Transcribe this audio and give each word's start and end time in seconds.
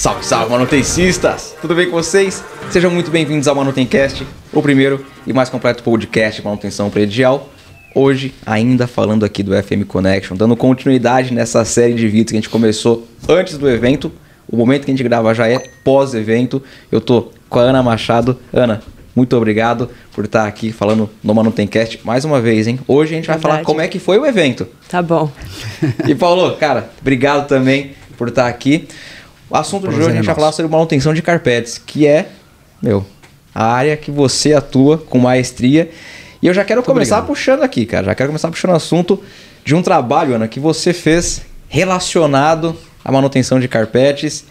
Salve, 0.00 0.24
salve, 0.24 0.50
manutencistas! 0.50 1.54
Tudo 1.60 1.74
bem 1.74 1.84
com 1.84 1.92
vocês? 1.92 2.42
Sejam 2.70 2.90
muito 2.90 3.10
bem-vindos 3.10 3.46
ao 3.46 3.54
Manutencast, 3.54 4.26
o 4.50 4.62
primeiro 4.62 5.04
e 5.26 5.32
mais 5.34 5.50
completo 5.50 5.82
podcast 5.82 6.40
de 6.40 6.46
manutenção 6.46 6.88
predial. 6.88 7.50
Hoje, 7.94 8.34
ainda 8.46 8.86
falando 8.86 9.26
aqui 9.26 9.42
do 9.42 9.52
FM 9.52 9.84
Connection, 9.86 10.38
dando 10.38 10.56
continuidade 10.56 11.34
nessa 11.34 11.66
série 11.66 11.92
de 11.92 12.08
vídeos 12.08 12.30
que 12.30 12.36
a 12.38 12.40
gente 12.40 12.48
começou 12.48 13.06
antes 13.28 13.58
do 13.58 13.68
evento. 13.68 14.10
O 14.48 14.56
momento 14.56 14.86
que 14.86 14.90
a 14.90 14.94
gente 14.94 15.04
grava 15.04 15.34
já 15.34 15.46
é 15.46 15.58
pós-evento. 15.84 16.62
Eu 16.90 17.02
tô 17.02 17.30
com 17.50 17.58
a 17.58 17.62
Ana 17.64 17.82
Machado. 17.82 18.38
Ana, 18.54 18.80
muito 19.14 19.36
obrigado 19.36 19.90
por 20.14 20.24
estar 20.24 20.46
aqui 20.46 20.72
falando 20.72 21.10
no 21.22 21.34
Manutencast 21.34 22.00
mais 22.04 22.24
uma 22.24 22.40
vez, 22.40 22.66
hein? 22.66 22.80
Hoje 22.88 23.12
a 23.12 23.16
gente 23.18 23.26
vai 23.26 23.36
Verdade. 23.36 23.52
falar 23.52 23.64
como 23.66 23.82
é 23.82 23.86
que 23.86 23.98
foi 23.98 24.18
o 24.18 24.24
evento. 24.24 24.66
Tá 24.88 25.02
bom. 25.02 25.30
E 26.08 26.14
Paulo, 26.14 26.56
cara, 26.56 26.88
obrigado 27.02 27.46
também 27.46 27.90
por 28.16 28.28
estar 28.28 28.46
aqui. 28.46 28.88
O 29.50 29.56
assunto 29.56 29.82
de 29.82 29.88
Prazer 29.88 30.02
hoje 30.02 30.12
a 30.12 30.14
gente 30.14 30.24
é 30.24 30.26
vai 30.26 30.34
falar 30.36 30.52
sobre 30.52 30.70
manutenção 30.70 31.12
de 31.12 31.20
carpetes, 31.20 31.76
que 31.76 32.06
é, 32.06 32.28
meu, 32.80 33.04
a 33.52 33.64
área 33.64 33.96
que 33.96 34.08
você 34.08 34.54
atua 34.54 34.96
com 34.96 35.18
maestria. 35.18 35.90
E 36.40 36.46
eu 36.46 36.54
já 36.54 36.64
quero 36.64 36.84
começar 36.84 37.16
obrigado. 37.16 37.34
puxando 37.34 37.62
aqui, 37.64 37.84
cara. 37.84 38.06
Já 38.06 38.14
quero 38.14 38.28
começar 38.28 38.48
puxando 38.48 38.70
o 38.70 38.76
assunto 38.76 39.20
de 39.64 39.74
um 39.74 39.82
trabalho, 39.82 40.36
Ana, 40.36 40.46
que 40.46 40.60
você 40.60 40.92
fez 40.92 41.42
relacionado 41.68 42.76
à 43.04 43.10
manutenção 43.10 43.58
de 43.58 43.66
carpetes 43.66 44.44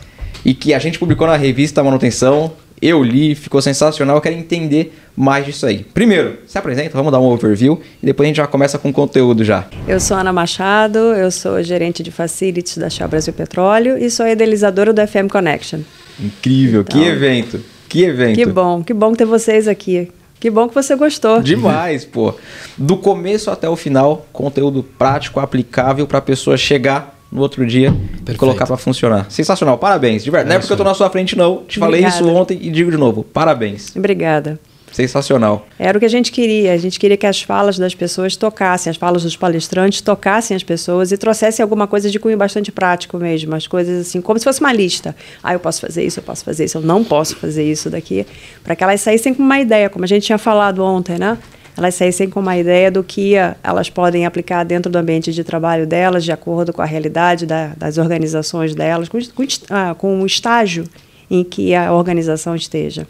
e 0.43 0.53
que 0.53 0.73
a 0.73 0.79
gente 0.79 0.99
publicou 0.99 1.25
na 1.25 1.37
revista 1.37 1.81
Manutenção. 1.81 2.51
Eu 2.81 3.03
li, 3.03 3.35
ficou 3.35 3.61
sensacional. 3.61 4.15
Eu 4.17 4.21
quero 4.21 4.35
entender 4.35 4.93
mais 5.15 5.45
disso 5.45 5.65
aí. 5.65 5.85
Primeiro, 5.93 6.37
se 6.47 6.57
apresenta, 6.57 6.91
vamos 6.91 7.11
dar 7.11 7.19
um 7.19 7.25
overview 7.25 7.79
e 8.01 8.05
depois 8.05 8.25
a 8.25 8.29
gente 8.29 8.37
já 8.37 8.47
começa 8.47 8.77
com 8.77 8.89
o 8.89 8.93
conteúdo 8.93 9.43
já. 9.43 9.67
Eu 9.87 9.99
sou 9.99 10.15
Ana 10.17 10.31
Machado, 10.31 10.97
eu 10.97 11.29
sou 11.29 11.61
gerente 11.61 12.01
de 12.01 12.11
facilities 12.11 12.77
da 12.77 12.89
Shell 12.89 13.07
Brasil 13.09 13.33
Petróleo 13.33 13.97
e 13.97 14.09
sou 14.09 14.25
idealizadora 14.27 14.93
do 14.93 15.05
FM 15.05 15.29
Connection. 15.29 15.79
Incrível, 16.19 16.83
que 16.83 16.97
Então. 16.99 17.07
evento. 17.09 17.59
Que 17.89 18.03
evento. 18.03 18.35
Que 18.35 18.45
bom, 18.45 18.83
que 18.83 18.93
bom 18.93 19.13
ter 19.13 19.25
vocês 19.25 19.67
aqui. 19.67 20.09
Que 20.39 20.49
bom 20.49 20.69
que 20.69 20.75
você 20.75 20.95
gostou. 20.95 21.41
Demais, 21.41 22.05
pô. 22.05 22.33
Do 22.77 22.95
começo 22.95 23.51
até 23.51 23.67
o 23.67 23.75
final, 23.75 24.25
conteúdo 24.31 24.83
prático, 24.83 25.39
aplicável 25.41 26.07
para 26.07 26.19
a 26.19 26.21
pessoa 26.21 26.55
chegar 26.55 27.18
no 27.31 27.41
outro 27.41 27.65
dia 27.65 27.89
e 27.89 27.91
Perfeito. 28.17 28.37
colocar 28.39 28.65
para 28.65 28.77
funcionar. 28.77 29.29
Sensacional, 29.29 29.77
parabéns. 29.77 30.23
De 30.23 30.31
verdade. 30.31 30.49
não 30.49 30.55
é 30.55 30.57
É 30.57 30.59
porque 30.59 30.73
eu 30.73 30.77
tô 30.77 30.83
na 30.83 30.93
sua 30.93 31.09
frente, 31.09 31.37
não. 31.37 31.63
Te 31.67 31.79
falei 31.79 32.01
Obrigada. 32.01 32.23
isso 32.23 32.35
ontem 32.35 32.57
e 32.61 32.69
digo 32.69 32.89
de 32.91 32.97
novo. 32.97 33.23
Parabéns. 33.23 33.95
Obrigada. 33.95 34.59
Sensacional. 34.91 35.67
Era 35.77 35.97
o 35.97 35.99
que 35.99 36.05
a 36.05 36.09
gente 36.09 36.31
queria. 36.31 36.73
A 36.73 36.77
gente 36.77 36.99
queria 36.99 37.15
que 37.15 37.27
as 37.27 37.41
falas 37.43 37.77
das 37.77 37.93
pessoas 37.93 38.35
tocassem, 38.35 38.89
as 38.89 38.97
falas 38.97 39.21
dos 39.21 39.37
palestrantes 39.37 40.01
tocassem 40.01 40.55
as 40.57 40.63
pessoas 40.63 41.11
e 41.11 41.17
trouxessem 41.17 41.61
alguma 41.61 41.85
coisa 41.85 42.09
de 42.09 42.19
cunho 42.19 42.35
bastante 42.35 42.71
prático 42.71 43.17
mesmo. 43.17 43.53
As 43.53 43.67
coisas 43.67 44.07
assim, 44.07 44.19
como 44.19 44.39
se 44.39 44.45
fosse 44.45 44.59
uma 44.59 44.73
lista. 44.73 45.15
Ah, 45.43 45.53
eu 45.53 45.59
posso 45.59 45.81
fazer 45.81 46.03
isso, 46.03 46.19
eu 46.19 46.23
posso 46.23 46.43
fazer 46.43 46.65
isso, 46.65 46.79
eu 46.79 46.81
não 46.81 47.03
posso 47.03 47.35
fazer 47.35 47.63
isso 47.69 47.87
daqui. 47.89 48.25
Para 48.63 48.75
que 48.75 48.83
elas 48.83 48.99
saíssem 49.01 49.31
com 49.33 49.43
uma 49.43 49.59
ideia, 49.59 49.89
como 49.91 50.05
a 50.05 50.07
gente 50.07 50.25
tinha 50.25 50.39
falado 50.39 50.83
ontem, 50.83 51.19
né? 51.19 51.37
Elas 51.77 51.95
saíssem 51.95 52.29
com 52.29 52.39
uma 52.39 52.57
ideia 52.57 52.91
do 52.91 53.03
que 53.03 53.33
elas 53.63 53.89
podem 53.89 54.25
aplicar 54.25 54.63
dentro 54.65 54.91
do 54.91 54.97
ambiente 54.97 55.31
de 55.33 55.43
trabalho 55.43 55.87
delas, 55.87 56.23
de 56.25 56.31
acordo 56.31 56.73
com 56.73 56.81
a 56.81 56.85
realidade 56.85 57.45
da- 57.45 57.73
das 57.77 57.97
organizações 57.97 58.75
delas, 58.75 59.07
com, 59.07 59.17
com, 59.33 59.43
ah, 59.69 59.95
com 59.97 60.21
o 60.21 60.25
estágio 60.25 60.83
em 61.31 61.43
que 61.43 61.73
a 61.73 61.93
organização 61.93 62.55
esteja. 62.55 63.07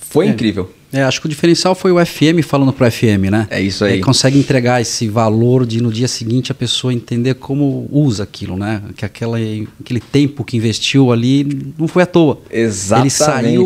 Foi 0.00 0.26
É. 0.26 0.30
incrível. 0.30 0.70
É, 0.92 1.02
acho 1.02 1.20
que 1.20 1.26
o 1.26 1.28
diferencial 1.28 1.74
foi 1.74 1.92
o 1.92 2.04
FM 2.04 2.42
falando 2.42 2.72
pro 2.72 2.90
FM, 2.90 3.28
né? 3.30 3.46
É 3.50 3.60
isso 3.60 3.84
aí. 3.84 3.94
Ele 3.94 4.02
consegue 4.02 4.38
entregar 4.38 4.80
esse 4.80 5.06
valor 5.06 5.66
de 5.66 5.82
no 5.82 5.92
dia 5.92 6.08
seguinte 6.08 6.50
a 6.50 6.54
pessoa 6.54 6.94
entender 6.94 7.34
como 7.34 7.86
usa 7.92 8.22
aquilo, 8.22 8.56
né? 8.56 8.80
Que 8.96 9.04
aquela, 9.04 9.36
aquele 9.80 10.00
tempo 10.00 10.42
que 10.44 10.56
investiu 10.56 11.12
ali 11.12 11.72
não 11.78 11.86
foi 11.86 12.04
à 12.04 12.06
toa. 12.06 12.40
Exatamente. 12.50 13.04
Ele 13.04 13.10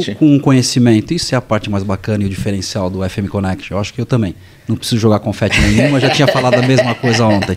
saiu 0.04 0.14
com 0.16 0.34
um 0.34 0.38
conhecimento. 0.40 1.14
Isso 1.14 1.32
é 1.34 1.38
a 1.38 1.40
parte 1.40 1.70
mais 1.70 1.84
bacana 1.84 2.24
e 2.24 2.26
o 2.26 2.28
diferencial 2.28 2.90
do 2.90 3.08
FM 3.08 3.28
Connect. 3.28 3.70
Eu 3.70 3.78
acho 3.78 3.94
que 3.94 4.00
eu 4.00 4.06
também. 4.06 4.34
Não 4.66 4.76
preciso 4.76 5.00
jogar 5.00 5.18
confete 5.20 5.60
nenhuma, 5.60 6.00
já 6.00 6.10
tinha 6.10 6.26
falado 6.26 6.54
a 6.54 6.62
mesma 6.62 6.94
coisa 6.94 7.24
ontem. 7.26 7.56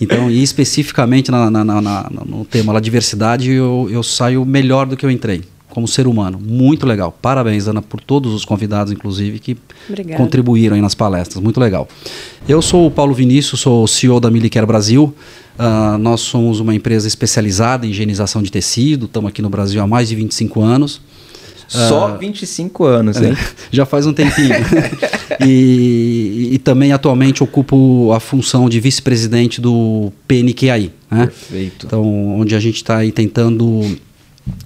Então, 0.00 0.30
e 0.30 0.42
especificamente 0.42 1.30
na- 1.30 1.50
na- 1.50 1.64
na- 1.64 1.80
na- 1.80 2.10
no 2.24 2.44
tema 2.44 2.72
da 2.72 2.80
diversidade, 2.80 3.50
eu, 3.50 3.88
eu 3.90 4.02
saio 4.02 4.44
melhor 4.44 4.86
do 4.86 4.96
que 4.96 5.04
eu 5.06 5.10
entrei. 5.10 5.42
Como 5.76 5.86
ser 5.86 6.06
humano. 6.06 6.40
Muito 6.42 6.86
legal. 6.86 7.14
Parabéns, 7.20 7.68
Ana, 7.68 7.82
por 7.82 8.00
todos 8.00 8.32
os 8.32 8.46
convidados, 8.46 8.90
inclusive, 8.90 9.38
que 9.38 9.58
Obrigada. 9.86 10.16
contribuíram 10.16 10.74
aí 10.74 10.80
nas 10.80 10.94
palestras. 10.94 11.44
Muito 11.44 11.60
legal. 11.60 11.86
Eu 12.48 12.62
sou 12.62 12.86
o 12.86 12.90
Paulo 12.90 13.12
Vinícius, 13.12 13.60
sou 13.60 13.84
o 13.84 13.86
CEO 13.86 14.18
da 14.18 14.30
Milicare 14.30 14.64
Brasil. 14.64 15.14
Ah, 15.58 15.98
nós 16.00 16.22
somos 16.22 16.60
uma 16.60 16.74
empresa 16.74 17.06
especializada 17.06 17.86
em 17.86 17.90
higienização 17.90 18.42
de 18.42 18.50
tecido. 18.50 19.04
Estamos 19.04 19.28
aqui 19.28 19.42
no 19.42 19.50
Brasil 19.50 19.82
há 19.82 19.86
mais 19.86 20.08
de 20.08 20.16
25 20.16 20.62
anos. 20.62 20.98
Só 21.68 22.08
Ah, 22.08 22.16
25 22.16 22.84
anos, 22.84 23.20
hein? 23.20 23.36
já 23.70 23.84
faz 23.84 24.06
um 24.06 24.14
tempinho. 24.14 24.54
e, 25.44 26.52
e 26.52 26.58
também 26.58 26.92
atualmente 26.92 27.42
ocupo 27.42 28.12
a 28.14 28.20
função 28.20 28.66
de 28.66 28.80
vice-presidente 28.80 29.60
do 29.60 30.10
PNQAI. 30.26 30.90
Né? 31.10 31.26
Perfeito. 31.26 31.84
Então, 31.86 32.38
onde 32.38 32.54
a 32.54 32.60
gente 32.60 32.76
está 32.76 32.96
aí 32.96 33.12
tentando 33.12 33.98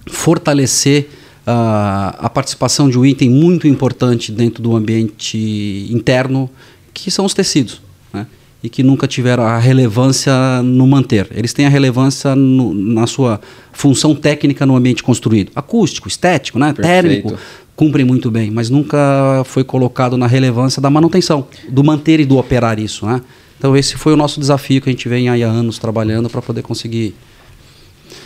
fortalecer 0.06 1.08
ah, 1.46 2.14
a 2.18 2.28
participação 2.30 2.88
de 2.88 2.98
um 2.98 3.04
item 3.04 3.30
muito 3.30 3.66
importante 3.66 4.30
dentro 4.32 4.62
do 4.62 4.76
ambiente 4.76 5.88
interno, 5.90 6.48
que 6.92 7.10
são 7.10 7.24
os 7.24 7.34
tecidos. 7.34 7.80
Né? 8.12 8.26
E 8.62 8.68
que 8.68 8.82
nunca 8.82 9.06
tiveram 9.08 9.44
a 9.44 9.58
relevância 9.58 10.32
no 10.62 10.86
manter. 10.86 11.28
Eles 11.34 11.52
têm 11.52 11.64
a 11.66 11.68
relevância 11.70 12.36
no- 12.36 12.74
na 12.74 13.06
sua 13.06 13.40
função 13.72 14.14
técnica 14.14 14.66
no 14.66 14.76
ambiente 14.76 15.02
construído. 15.02 15.50
Acústico, 15.54 16.08
estético, 16.08 16.58
né? 16.58 16.72
Perfeito. 16.72 16.86
térmico, 16.86 17.38
cumprem 17.74 18.04
muito 18.04 18.30
bem, 18.30 18.50
mas 18.50 18.68
nunca 18.68 19.42
foi 19.46 19.64
colocado 19.64 20.18
na 20.18 20.26
relevância 20.26 20.82
da 20.82 20.90
manutenção, 20.90 21.46
do 21.70 21.82
manter 21.82 22.20
e 22.20 22.26
do 22.26 22.36
operar 22.36 22.78
isso. 22.78 23.06
Né? 23.06 23.22
Então 23.58 23.74
esse 23.74 23.96
foi 23.96 24.12
o 24.12 24.16
nosso 24.16 24.38
desafio 24.38 24.82
que 24.82 24.90
a 24.90 24.92
gente 24.92 25.08
vem 25.08 25.30
aí 25.30 25.42
há 25.42 25.48
anos 25.48 25.78
trabalhando 25.78 26.28
para 26.28 26.42
poder 26.42 26.60
conseguir 26.62 27.14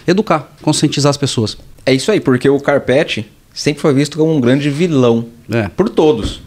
educar, 0.07 0.53
conscientizar 0.63 1.11
as 1.11 1.17
pessoas. 1.17 1.57
É 1.87 1.93
isso 1.93 2.11
aí, 2.11 2.21
porque 2.21 2.49
o 2.49 2.61
carpete 2.61 3.31
sempre 3.53 3.81
foi 3.81 3.93
visto 3.95 4.19
como 4.19 4.35
um 4.35 4.41
grande 4.41 4.71
vilão. 4.71 5.27
É. 5.51 5.69
Por 5.69 5.89
todos. 5.89 6.41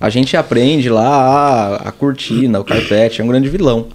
A 0.00 0.10
gente 0.10 0.36
aprende 0.36 0.88
lá 0.88 1.06
a, 1.08 1.74
a 1.88 1.92
cortina, 1.92 2.58
o 2.58 2.64
carpete, 2.64 3.20
é 3.20 3.24
um 3.24 3.28
grande 3.28 3.48
vilão. 3.48 3.86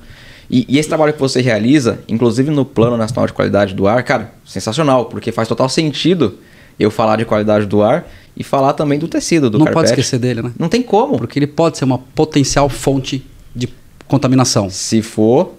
E, 0.50 0.66
e 0.70 0.80
esse 0.80 0.88
trabalho 0.88 1.14
que 1.14 1.20
você 1.20 1.42
realiza, 1.42 2.00
inclusive 2.08 2.50
no 2.50 2.64
Plano 2.64 2.96
Nacional 2.96 3.28
de 3.28 3.34
Qualidade 3.34 3.74
do 3.74 3.88
Ar, 3.88 4.02
cara, 4.04 4.34
sensacional, 4.46 5.06
porque 5.06 5.32
faz 5.32 5.48
total 5.48 5.68
sentido 5.68 6.38
eu 6.80 6.90
falar 6.90 7.18
de 7.18 7.26
qualidade 7.26 7.66
do 7.66 7.82
ar 7.82 8.08
e 8.36 8.44
falar 8.44 8.74
também 8.74 9.00
do 9.00 9.08
tecido 9.08 9.50
do 9.50 9.58
Não 9.58 9.66
carpete. 9.66 9.88
pode 9.88 10.00
esquecer 10.00 10.20
dele, 10.20 10.44
né? 10.44 10.52
Não 10.58 10.70
tem 10.70 10.82
como. 10.82 11.18
Porque 11.18 11.40
ele 11.40 11.48
pode 11.48 11.78
ser 11.78 11.86
uma 11.86 11.98
potencial 11.98 12.70
fonte 12.70 13.26
de 13.56 13.68
contaminação. 14.08 14.70
Se 14.70 15.02
for 15.02 15.56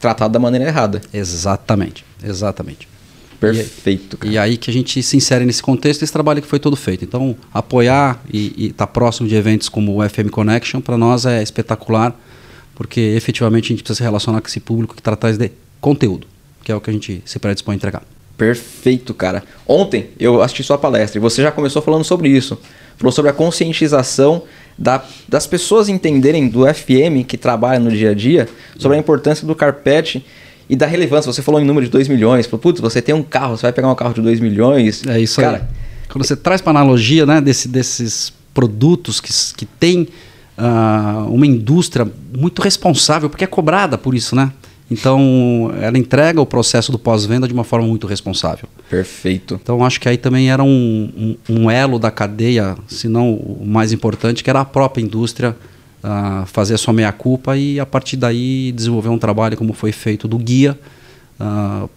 tratado 0.00 0.32
da 0.32 0.38
maneira 0.38 0.66
errada. 0.66 1.00
Exatamente, 1.12 2.04
exatamente. 2.22 2.88
Perfeito. 3.40 4.16
cara. 4.16 4.32
E 4.32 4.38
aí 4.38 4.56
que 4.56 4.70
a 4.70 4.72
gente 4.72 5.02
se 5.02 5.16
insere 5.16 5.44
nesse 5.44 5.62
contexto, 5.62 6.02
esse 6.02 6.12
trabalho 6.12 6.40
que 6.40 6.48
foi 6.48 6.58
todo 6.58 6.76
feito. 6.76 7.04
Então, 7.04 7.36
apoiar 7.52 8.22
e 8.32 8.68
estar 8.68 8.86
próximo 8.86 9.28
de 9.28 9.34
eventos 9.34 9.68
como 9.68 10.00
o 10.00 10.08
FM 10.08 10.30
Connection, 10.30 10.80
para 10.80 10.96
nós 10.96 11.26
é 11.26 11.42
espetacular, 11.42 12.18
porque 12.74 13.00
efetivamente 13.00 13.66
a 13.66 13.68
gente 13.68 13.82
precisa 13.82 13.98
se 13.98 14.02
relacionar 14.02 14.40
com 14.40 14.48
esse 14.48 14.60
público 14.60 14.94
que 14.94 15.00
está 15.00 15.12
atrás 15.12 15.36
de 15.36 15.50
conteúdo, 15.80 16.26
que 16.62 16.72
é 16.72 16.74
o 16.74 16.80
que 16.80 16.90
a 16.90 16.92
gente 16.92 17.22
se 17.24 17.38
predispõe 17.38 17.74
a 17.74 17.76
entregar. 17.76 18.02
Perfeito, 18.36 19.14
cara. 19.14 19.44
Ontem 19.66 20.08
eu 20.18 20.42
assisti 20.42 20.64
sua 20.64 20.78
palestra 20.78 21.18
e 21.18 21.20
você 21.20 21.42
já 21.42 21.52
começou 21.52 21.80
falando 21.80 22.04
sobre 22.04 22.28
isso. 22.28 22.58
Falou 22.96 23.12
sobre 23.12 23.30
a 23.30 23.34
conscientização 23.34 24.42
da- 24.76 25.04
das 25.28 25.46
pessoas 25.46 25.88
entenderem 25.88 26.48
do 26.48 26.66
FM 26.66 27.24
que 27.26 27.36
trabalha 27.36 27.78
no 27.78 27.90
dia 27.90 28.10
a 28.10 28.14
dia 28.14 28.48
sobre 28.78 28.96
a 28.96 29.00
importância 29.00 29.46
do 29.46 29.54
carpete 29.54 30.24
e 30.68 30.74
da 30.76 30.86
relevância. 30.86 31.32
Você 31.32 31.42
falou 31.42 31.60
em 31.60 31.64
número 31.64 31.86
de 31.86 31.92
2 31.92 32.08
milhões. 32.08 32.46
Falou, 32.46 32.60
putz, 32.60 32.80
você 32.80 33.00
tem 33.02 33.14
um 33.14 33.22
carro, 33.22 33.56
você 33.56 33.62
vai 33.62 33.72
pegar 33.72 33.90
um 33.90 33.94
carro 33.94 34.14
de 34.14 34.20
2 34.20 34.40
milhões. 34.40 35.06
É 35.06 35.20
isso 35.20 35.40
cara, 35.40 35.58
aí. 35.58 35.62
Quando 36.08 36.24
você 36.24 36.36
traz 36.36 36.60
para 36.60 36.70
analogia 36.70 37.26
né, 37.26 37.40
desse, 37.40 37.68
desses 37.68 38.32
produtos 38.52 39.20
que, 39.20 39.32
que 39.56 39.66
tem 39.66 40.08
ah, 40.56 41.26
uma 41.28 41.46
indústria 41.46 42.06
muito 42.36 42.62
responsável, 42.62 43.28
porque 43.28 43.44
é 43.44 43.46
cobrada 43.46 43.98
por 43.98 44.14
isso, 44.14 44.36
né? 44.36 44.52
Então, 44.90 45.72
ela 45.80 45.96
entrega 45.96 46.40
o 46.40 46.46
processo 46.46 46.92
do 46.92 46.98
pós-venda 46.98 47.48
de 47.48 47.54
uma 47.54 47.64
forma 47.64 47.86
muito 47.86 48.06
responsável. 48.06 48.68
Perfeito. 48.90 49.58
Então, 49.62 49.84
acho 49.84 50.00
que 50.00 50.08
aí 50.08 50.16
também 50.16 50.50
era 50.50 50.62
um, 50.62 51.36
um, 51.48 51.54
um 51.54 51.70
elo 51.70 51.98
da 51.98 52.10
cadeia, 52.10 52.76
se 52.86 53.08
não 53.08 53.32
o 53.34 53.64
mais 53.66 53.92
importante, 53.92 54.44
que 54.44 54.50
era 54.50 54.60
a 54.60 54.64
própria 54.64 55.02
indústria 55.02 55.56
ah, 56.02 56.44
fazer 56.46 56.74
a 56.74 56.78
sua 56.78 56.92
meia-culpa 56.92 57.56
e, 57.56 57.80
a 57.80 57.86
partir 57.86 58.16
daí, 58.16 58.72
desenvolver 58.72 59.08
um 59.08 59.18
trabalho 59.18 59.56
como 59.56 59.72
foi 59.72 59.90
feito 59.90 60.28
do 60.28 60.38
guia 60.38 60.78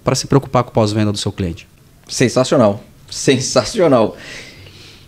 para 0.04 0.16
se 0.16 0.26
preocupar 0.26 0.64
com 0.64 0.72
o 0.72 0.74
pós-venda 0.74 1.12
do 1.12 1.18
seu 1.18 1.32
cliente. 1.32 1.68
Sensacional. 2.08 2.84
Sensacional. 3.10 4.18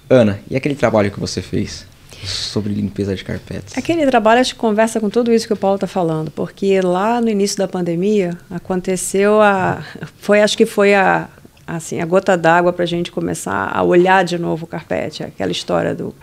Ana, 0.09 0.39
e 0.49 0.55
aquele 0.55 0.75
trabalho 0.75 1.11
que 1.11 1.19
você 1.19 1.41
fez 1.41 1.88
sobre 2.23 2.73
limpeza 2.73 3.15
de 3.15 3.23
carpetes? 3.23 3.77
Aquele 3.77 4.05
trabalho 4.05 4.41
acho 4.41 4.53
que 4.53 4.59
conversa 4.59 4.99
com 4.99 5.09
tudo 5.09 5.33
isso 5.33 5.47
que 5.47 5.53
o 5.53 5.57
Paulo 5.57 5.75
está 5.75 5.87
falando, 5.87 6.31
porque 6.31 6.79
lá 6.81 7.21
no 7.21 7.29
início 7.29 7.57
da 7.57 7.67
pandemia 7.67 8.37
aconteceu 8.49 9.41
a, 9.41 9.83
foi 10.19 10.41
acho 10.41 10.57
que 10.57 10.65
foi 10.65 10.93
a, 10.93 11.29
assim, 11.65 12.01
a 12.01 12.05
gota 12.05 12.37
d'água 12.37 12.73
para 12.73 12.83
a 12.83 12.87
gente 12.87 13.11
começar 13.11 13.71
a 13.73 13.83
olhar 13.83 14.23
de 14.23 14.37
novo 14.37 14.65
o 14.65 14.67
carpete, 14.67 15.23
aquela 15.23 15.51
história 15.51 15.93
do 15.93 16.13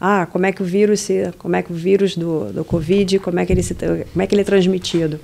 ah, 0.00 0.26
como 0.26 0.46
é 0.46 0.52
que 0.52 0.62
o 0.62 0.64
vírus 0.64 1.00
se, 1.00 1.32
como 1.38 1.56
é 1.56 1.62
que 1.62 1.72
o 1.72 1.74
vírus 1.74 2.16
do, 2.16 2.52
do 2.52 2.64
Covid, 2.64 3.18
como 3.18 3.40
é 3.40 3.46
que 3.46 3.52
ele 3.52 3.62
se, 3.62 3.74
como 3.74 4.22
é 4.22 4.26
que 4.26 4.34
ele 4.34 4.42
é 4.42 4.44
transmitido. 4.44 5.18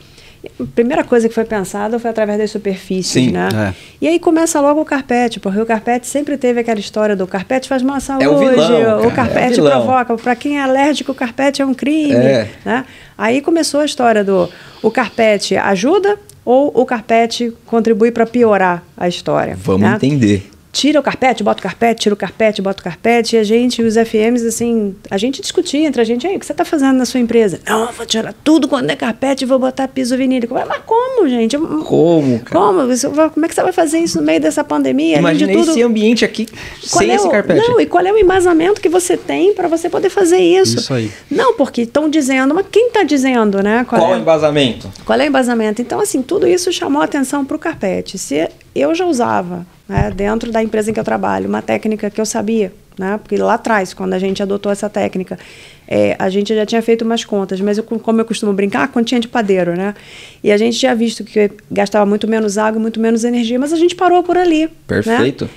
A 0.60 0.64
primeira 0.74 1.04
coisa 1.04 1.28
que 1.28 1.34
foi 1.34 1.44
pensada 1.44 1.98
foi 1.98 2.10
através 2.10 2.38
das 2.38 2.50
superfícies, 2.50 3.06
Sim, 3.06 3.32
né? 3.32 3.48
é. 3.70 3.74
E 4.00 4.08
aí 4.08 4.18
começa 4.18 4.60
logo 4.60 4.80
o 4.80 4.84
carpete, 4.84 5.40
porque 5.40 5.60
o 5.60 5.66
carpete 5.66 6.06
sempre 6.06 6.36
teve 6.36 6.60
aquela 6.60 6.80
história 6.80 7.14
do 7.16 7.26
carpete 7.26 7.68
faz 7.68 7.82
mal 7.82 7.96
à 7.96 8.00
saúde, 8.00 8.24
É 8.24 8.28
o 8.28 8.38
vilão, 8.38 9.06
o 9.06 9.10
carpete 9.10 9.58
é 9.60 9.62
o 9.62 9.66
provoca, 9.66 10.16
para 10.16 10.34
quem 10.36 10.58
é 10.58 10.62
alérgico, 10.62 11.12
o 11.12 11.14
carpete 11.14 11.62
é 11.62 11.66
um 11.66 11.74
crime, 11.74 12.14
É. 12.14 12.48
né? 12.64 12.84
Aí 13.16 13.40
começou 13.40 13.80
a 13.80 13.84
história 13.84 14.24
do 14.24 14.48
o 14.82 14.90
carpete 14.90 15.56
ajuda 15.56 16.18
ou 16.44 16.70
o 16.74 16.84
carpete 16.84 17.52
contribui 17.66 18.10
para 18.10 18.26
piorar 18.26 18.82
a 18.96 19.08
história. 19.08 19.56
Vamos 19.58 19.80
né? 19.82 19.94
entender. 19.96 20.50
Tira 20.74 20.98
o 20.98 21.02
carpete, 21.02 21.42
bota 21.44 21.60
o 21.60 21.62
carpete, 21.62 22.02
tira 22.02 22.14
o 22.14 22.16
carpete, 22.18 22.60
bota 22.60 22.80
o 22.80 22.84
carpete, 22.84 23.36
e 23.36 23.38
a 23.38 23.44
gente, 23.44 23.80
os 23.80 23.94
FMs, 23.94 24.44
assim, 24.44 24.94
a 25.08 25.16
gente 25.16 25.40
discutia 25.40 25.86
entre 25.86 26.02
a 26.02 26.04
gente, 26.04 26.26
aí, 26.26 26.36
o 26.36 26.40
que 26.40 26.44
você 26.44 26.52
está 26.52 26.64
fazendo 26.64 26.96
na 26.98 27.04
sua 27.06 27.20
empresa? 27.20 27.60
Não, 27.66 27.92
vou 27.92 28.04
tirar 28.04 28.34
tudo 28.42 28.66
quando 28.66 28.90
é 28.90 28.96
carpete 28.96 29.44
e 29.44 29.46
vou 29.46 29.58
botar 29.58 29.86
piso 29.86 30.16
vinílico. 30.16 30.52
Mas 30.52 30.82
como, 30.84 31.28
gente? 31.28 31.56
Como, 31.56 32.40
cara? 32.40 32.60
Como? 32.60 33.30
Como 33.32 33.46
é 33.46 33.48
que 33.48 33.54
você 33.54 33.62
vai 33.62 33.72
fazer 33.72 33.98
isso 34.00 34.18
no 34.18 34.26
meio 34.26 34.40
dessa 34.40 34.64
pandemia? 34.64 35.18
Imagina 35.18 35.52
de 35.52 35.58
tudo, 35.58 35.70
esse 35.70 35.82
ambiente 35.82 36.24
aqui 36.24 36.46
qual 36.90 37.02
sem 37.02 37.10
é 37.12 37.14
esse 37.14 37.26
o- 37.26 37.30
carpete. 37.30 37.68
Não, 37.68 37.80
e 37.80 37.86
qual 37.86 38.04
é 38.04 38.12
o 38.12 38.18
embasamento 38.18 38.80
que 38.80 38.88
você 38.88 39.16
tem 39.16 39.54
para 39.54 39.68
você 39.68 39.88
poder 39.88 40.10
fazer 40.10 40.38
isso? 40.38 40.78
Isso 40.78 40.92
aí. 40.92 41.08
Não, 41.30 41.54
porque 41.54 41.82
estão 41.82 42.10
dizendo, 42.10 42.52
mas 42.52 42.66
quem 42.70 42.88
está 42.88 43.04
dizendo, 43.04 43.62
né? 43.62 43.86
Qual 43.88 44.10
é? 44.12 44.16
o 44.16 44.18
embasamento? 44.18 44.90
Qual 45.04 45.18
é 45.20 45.24
o 45.24 45.28
embasamento? 45.28 45.80
Então, 45.80 46.00
assim, 46.00 46.20
tudo 46.20 46.48
isso 46.48 46.72
chamou 46.72 47.00
a 47.00 47.04
atenção 47.04 47.44
para 47.44 47.56
o 47.56 47.60
carpete. 47.60 48.18
Se 48.18 48.48
eu 48.74 48.92
já 48.94 49.06
usava, 49.06 49.64
né, 49.88 50.10
dentro 50.14 50.50
da 50.50 50.62
empresa 50.62 50.90
em 50.90 50.94
que 50.94 51.00
eu 51.00 51.04
trabalho, 51.04 51.48
uma 51.48 51.62
técnica 51.62 52.10
que 52.10 52.20
eu 52.20 52.26
sabia, 52.26 52.72
né, 52.98 53.18
porque 53.22 53.36
lá 53.36 53.54
atrás, 53.54 53.92
quando 53.92 54.14
a 54.14 54.18
gente 54.18 54.42
adotou 54.42 54.70
essa 54.70 54.88
técnica, 54.88 55.38
é, 55.86 56.16
a 56.18 56.30
gente 56.30 56.54
já 56.54 56.64
tinha 56.64 56.80
feito 56.80 57.04
umas 57.04 57.24
contas, 57.24 57.60
mas 57.60 57.78
eu, 57.78 57.84
como 57.84 58.20
eu 58.20 58.24
costumo 58.24 58.52
brincar, 58.52 58.88
continha 58.88 59.20
de 59.20 59.28
padeiro, 59.28 59.76
né? 59.76 59.94
E 60.42 60.50
a 60.50 60.56
gente 60.56 60.78
tinha 60.78 60.94
visto 60.94 61.22
que 61.22 61.50
gastava 61.70 62.06
muito 62.06 62.26
menos 62.26 62.56
água, 62.56 62.80
muito 62.80 62.98
menos 62.98 63.22
energia, 63.22 63.58
mas 63.58 63.72
a 63.72 63.76
gente 63.76 63.94
parou 63.94 64.22
por 64.22 64.38
ali. 64.38 64.62
né? 64.62 64.70
Perfeito. 64.86 65.48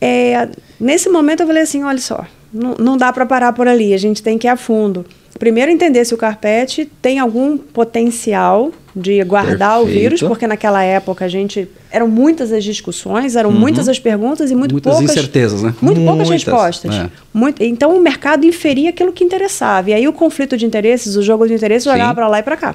É, 0.00 0.48
nesse 0.80 1.08
momento 1.10 1.40
eu 1.40 1.46
falei 1.46 1.62
assim, 1.62 1.84
olha 1.84 1.98
só, 1.98 2.26
não, 2.52 2.74
não 2.78 2.96
dá 2.96 3.12
para 3.12 3.26
parar 3.26 3.52
por 3.52 3.68
ali, 3.68 3.92
a 3.92 3.98
gente 3.98 4.22
tem 4.22 4.38
que 4.38 4.46
ir 4.46 4.50
a 4.50 4.56
fundo. 4.56 5.04
Primeiro 5.38 5.70
entender 5.70 6.04
se 6.04 6.14
o 6.14 6.16
carpete 6.16 6.90
tem 7.02 7.18
algum 7.18 7.58
potencial 7.58 8.72
de 8.98 9.22
guardar 9.24 9.78
o 9.80 9.84
Perfeito. 9.84 10.00
vírus, 10.00 10.20
porque 10.22 10.46
naquela 10.46 10.82
época 10.82 11.26
a 11.26 11.28
gente 11.28 11.68
eram 11.90 12.08
muitas 12.08 12.50
as 12.50 12.64
discussões, 12.64 13.36
eram 13.36 13.52
muitas 13.52 13.90
as 13.90 13.98
perguntas 13.98 14.50
e 14.50 14.54
muito 14.54 14.72
Muitas 14.72 14.94
poucas 14.94 15.10
incertezas, 15.10 15.62
né? 15.62 15.74
muito 15.82 16.00
poucas 16.00 16.28
Muitas, 16.28 16.44
respostas. 16.44 16.94
é. 16.94 17.10
Muito- 17.34 17.62
então 17.62 17.94
o 17.94 18.00
mercado 18.00 18.46
inferia 18.46 18.88
aquilo 18.88 19.12
que 19.12 19.22
interessava. 19.22 19.90
E 19.90 19.92
aí 19.94 20.08
o 20.08 20.14
conflito 20.14 20.56
de 20.56 20.64
interesses, 20.64 21.14
o 21.14 21.22
jogo 21.22 21.46
de 21.46 21.52
interesses 21.52 21.84
jogava 21.84 22.14
para 22.14 22.26
lá 22.26 22.38
e 22.38 22.42
para 22.42 22.56
cá. 22.56 22.74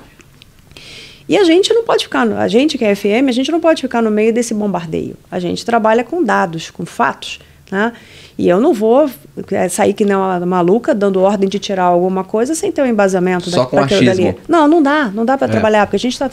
E 1.28 1.38
a 1.38 1.44
gente 1.44 1.74
não 1.74 1.84
pode 1.84 2.04
ficar, 2.04 2.28
a 2.34 2.48
gente 2.48 2.78
que 2.78 2.84
é 2.86 2.94
FM, 2.94 3.28
a 3.30 3.32
gente 3.32 3.52
não 3.52 3.60
pode 3.60 3.82
ficar 3.82 4.02
no 4.02 4.12
meio 4.12 4.34
desse 4.34 4.54
bombardeio. 4.54 5.16
A 5.32 5.40
gente 5.40 5.66
trabalha 5.66 6.04
com 6.04 6.22
dados, 6.24 6.70
com 6.70 6.86
fatos. 6.86 7.40
Né? 7.72 7.94
E 8.38 8.50
eu 8.50 8.60
não 8.60 8.74
vou 8.74 9.10
é, 9.50 9.70
sair 9.70 9.94
que 9.94 10.04
nem 10.04 10.14
uma 10.16 10.40
maluca 10.46 10.94
dando 10.94 11.22
ordem 11.22 11.48
de 11.48 11.58
tirar 11.58 11.84
alguma 11.86 12.22
coisa 12.24 12.54
sem 12.54 12.70
ter 12.72 12.82
um 12.82 12.86
embasamento 12.86 13.50
Só 13.50 13.62
da, 13.62 13.66
com 13.66 13.78
daquilo 13.78 14.04
dali. 14.06 14.36
Não, 14.48 14.68
não 14.68 14.84
dá, 14.84 15.06
não 15.10 15.24
dá 15.26 15.38
para 15.38 15.48
É. 15.48 15.52
trabalhar, 15.52 15.86
porque 15.88 15.96
a 15.96 16.00
gente 16.00 16.12
está 16.14 16.28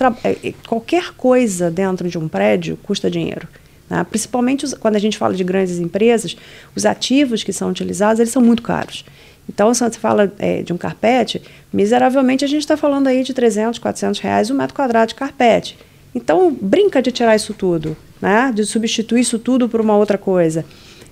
qualquer 0.67 1.13
coisa 1.17 1.71
dentro 1.71 2.09
de 2.09 2.19
um 2.19 2.27
prédio 2.29 2.77
custa 2.83 3.09
dinheiro. 3.11 3.47
né? 3.89 4.05
Principalmente 4.11 4.65
os- 4.67 4.75
quando 4.75 4.97
a 4.97 4.99
gente 4.99 5.17
fala 5.17 5.33
de 5.35 5.43
grandes 5.45 5.79
empresas, 5.79 6.37
os 6.77 6.85
ativos 6.85 7.43
que 7.43 7.53
são 7.55 7.71
utilizados 7.71 8.21
eles 8.21 8.31
são 8.33 8.43
muito 8.43 8.63
caros. 8.63 9.03
Então, 9.49 9.73
se 9.73 9.81
você 9.83 9.99
fala 9.99 10.31
é, 10.39 10.61
de 10.63 10.75
um 10.75 10.77
carpete, 10.77 11.41
miseravelmente 11.73 12.45
a 12.45 12.49
gente 12.49 12.61
está 12.61 12.77
falando 12.77 13.07
aí 13.07 13.23
de 13.23 13.33
300, 13.33 13.79
400 13.79 14.21
reais 14.21 14.51
um 14.51 14.55
metro 14.55 14.75
quadrado 14.75 15.09
de 15.09 15.15
carpete. 15.15 15.79
Então, 16.15 16.55
brinca 16.61 17.01
de 17.01 17.11
tirar 17.11 17.35
isso 17.35 17.55
tudo, 17.55 17.97
né? 18.21 18.53
de 18.55 18.67
substituir 18.67 19.21
isso 19.21 19.39
tudo 19.39 19.69
por 19.71 19.81
uma 19.81 19.97
outra 19.97 20.19
coisa. 20.19 20.67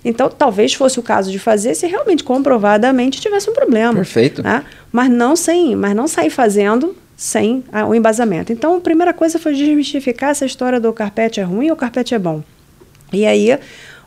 Então, 0.08 0.30
talvez 0.30 0.72
fosse 0.72 1.00
o 1.00 1.02
caso 1.02 1.32
de 1.32 1.38
fazer 1.38 1.74
se 1.74 1.84
realmente 1.84 2.22
comprovadamente 2.22 3.20
tivesse 3.20 3.50
um 3.50 3.52
problema. 3.52 3.92
Perfeito. 3.94 4.40
né? 4.40 4.64
Mas 4.92 5.10
não 5.10 5.34
sem, 5.34 5.74
mas 5.74 5.96
não 5.96 6.06
sair 6.06 6.30
fazendo 6.30 6.96
sem 7.16 7.64
ah, 7.72 7.84
o 7.84 7.92
embasamento. 7.92 8.52
Então, 8.52 8.76
a 8.76 8.80
primeira 8.80 9.12
coisa 9.12 9.36
foi 9.36 9.52
desmistificar 9.52 10.30
essa 10.30 10.46
história 10.46 10.78
do 10.78 10.92
carpete 10.92 11.40
é 11.40 11.42
ruim 11.42 11.70
ou 11.70 11.74
o 11.74 11.76
carpete 11.76 12.14
é 12.14 12.18
bom. 12.20 12.40
E 13.12 13.26
aí 13.26 13.58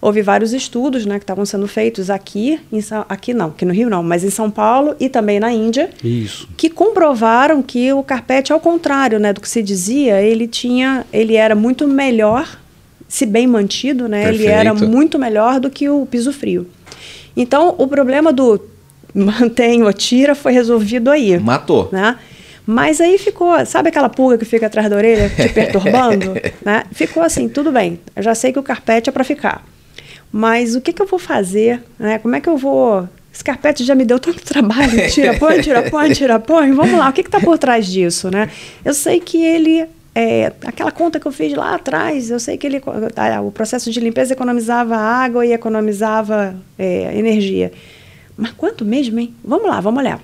houve 0.01 0.22
vários 0.22 0.54
estudos, 0.54 1.06
né, 1.06 1.19
que 1.19 1.24
estavam 1.24 1.46
sendo 1.46 1.68
feitos 1.68 2.10
aqui, 2.10 2.62
em 2.72 2.80
aqui 3.10 3.34
não, 3.34 3.48
aqui 3.48 3.66
no 3.66 3.74
Rio 3.74 3.90
não, 3.90 4.02
mas 4.02 4.24
em 4.24 4.30
São 4.30 4.50
Paulo 4.50 4.95
e 5.02 5.10
também 5.10 5.38
na 5.38 5.52
Índia, 5.52 5.90
Isso. 6.02 6.48
que 6.56 6.69
comprovaram 6.69 7.62
que 7.62 7.92
o 7.92 8.02
carpete, 8.02 8.54
ao 8.54 8.62
contrário, 8.62 9.19
né, 9.19 9.34
do 9.34 9.42
que 9.42 9.50
se 9.50 9.62
dizia, 9.62 10.22
ele 10.22 10.48
tinha, 10.48 11.06
ele 11.12 11.36
era 11.36 11.56
muito 11.56 11.86
melhor, 11.86 12.57
se 13.09 13.25
bem 13.25 13.45
mantido, 13.47 14.07
né, 14.07 14.29
ele 14.29 14.45
era 14.45 14.73
muito 14.73 15.19
melhor 15.19 15.59
do 15.59 15.69
que 15.69 15.89
o 15.89 16.06
piso 16.06 16.31
frio. 16.31 16.65
Então, 17.35 17.75
o 17.77 17.88
problema 17.88 18.31
do 18.31 18.61
mantém 19.13 19.83
ou 19.83 19.91
tira 19.91 20.35
foi 20.35 20.53
resolvido 20.53 21.09
aí 21.09 21.38
Matou. 21.39 21.89
né? 21.91 22.17
Mas 22.65 23.01
aí 23.01 23.17
ficou, 23.17 23.65
sabe 23.65 23.89
aquela 23.89 24.07
pulga 24.09 24.38
que 24.38 24.45
fica 24.45 24.67
atrás 24.67 24.88
da 24.88 24.95
orelha 24.95 25.27
te 25.27 25.50
perturbando? 25.53 26.35
né? 26.63 26.83
Ficou 26.91 27.23
assim, 27.23 27.50
tudo 27.50 27.71
bem. 27.71 28.00
Eu 28.15 28.21
já 28.21 28.35
sei 28.35 28.53
que 28.53 28.59
o 28.59 28.63
carpete 28.63 29.09
é 29.09 29.11
para 29.11 29.23
ficar. 29.23 29.65
Mas 30.31 30.75
o 30.75 30.81
que, 30.81 30.94
que 30.94 31.01
eu 31.01 31.07
vou 31.07 31.17
fazer? 31.17 31.81
Né? 31.97 32.19
Como 32.19 32.35
é 32.35 32.39
que 32.39 32.47
eu 32.47 32.56
vou. 32.57 33.09
Esse 33.33 33.44
carpete 33.44 33.83
já 33.83 33.95
me 33.95 34.06
deu 34.06 34.19
tanto 34.19 34.44
trabalho. 34.44 35.09
Tira, 35.09 35.33
põe, 35.39 35.61
tira, 35.61 35.89
põe, 35.89 36.11
tira, 36.13 36.39
põe. 36.39 36.71
Vamos 36.71 37.00
lá, 37.00 37.09
o 37.09 37.13
que 37.13 37.21
está 37.21 37.39
por 37.39 37.57
trás 37.57 37.88
disso? 37.88 38.29
Né? 38.29 38.50
Eu 38.85 38.94
sei 38.94 39.19
que 39.19 39.44
ele. 39.44 39.88
É, 40.13 40.51
aquela 40.65 40.91
conta 40.91 41.19
que 41.19 41.27
eu 41.27 41.31
fiz 41.31 41.53
lá 41.53 41.75
atrás, 41.75 42.29
eu 42.29 42.39
sei 42.39 42.57
que 42.57 42.67
ele, 42.67 42.81
ah, 43.15 43.41
o 43.41 43.51
processo 43.51 43.91
de 43.91 44.00
limpeza 44.00 44.33
economizava 44.33 44.95
água 44.97 45.45
e 45.45 45.53
economizava 45.53 46.56
é, 46.77 47.17
energia. 47.17 47.71
Mas 48.35 48.51
quanto 48.51 48.83
mesmo, 48.83 49.19
hein? 49.19 49.33
Vamos 49.44 49.67
lá, 49.67 49.79
vamos 49.79 50.00
olhar. 50.00 50.19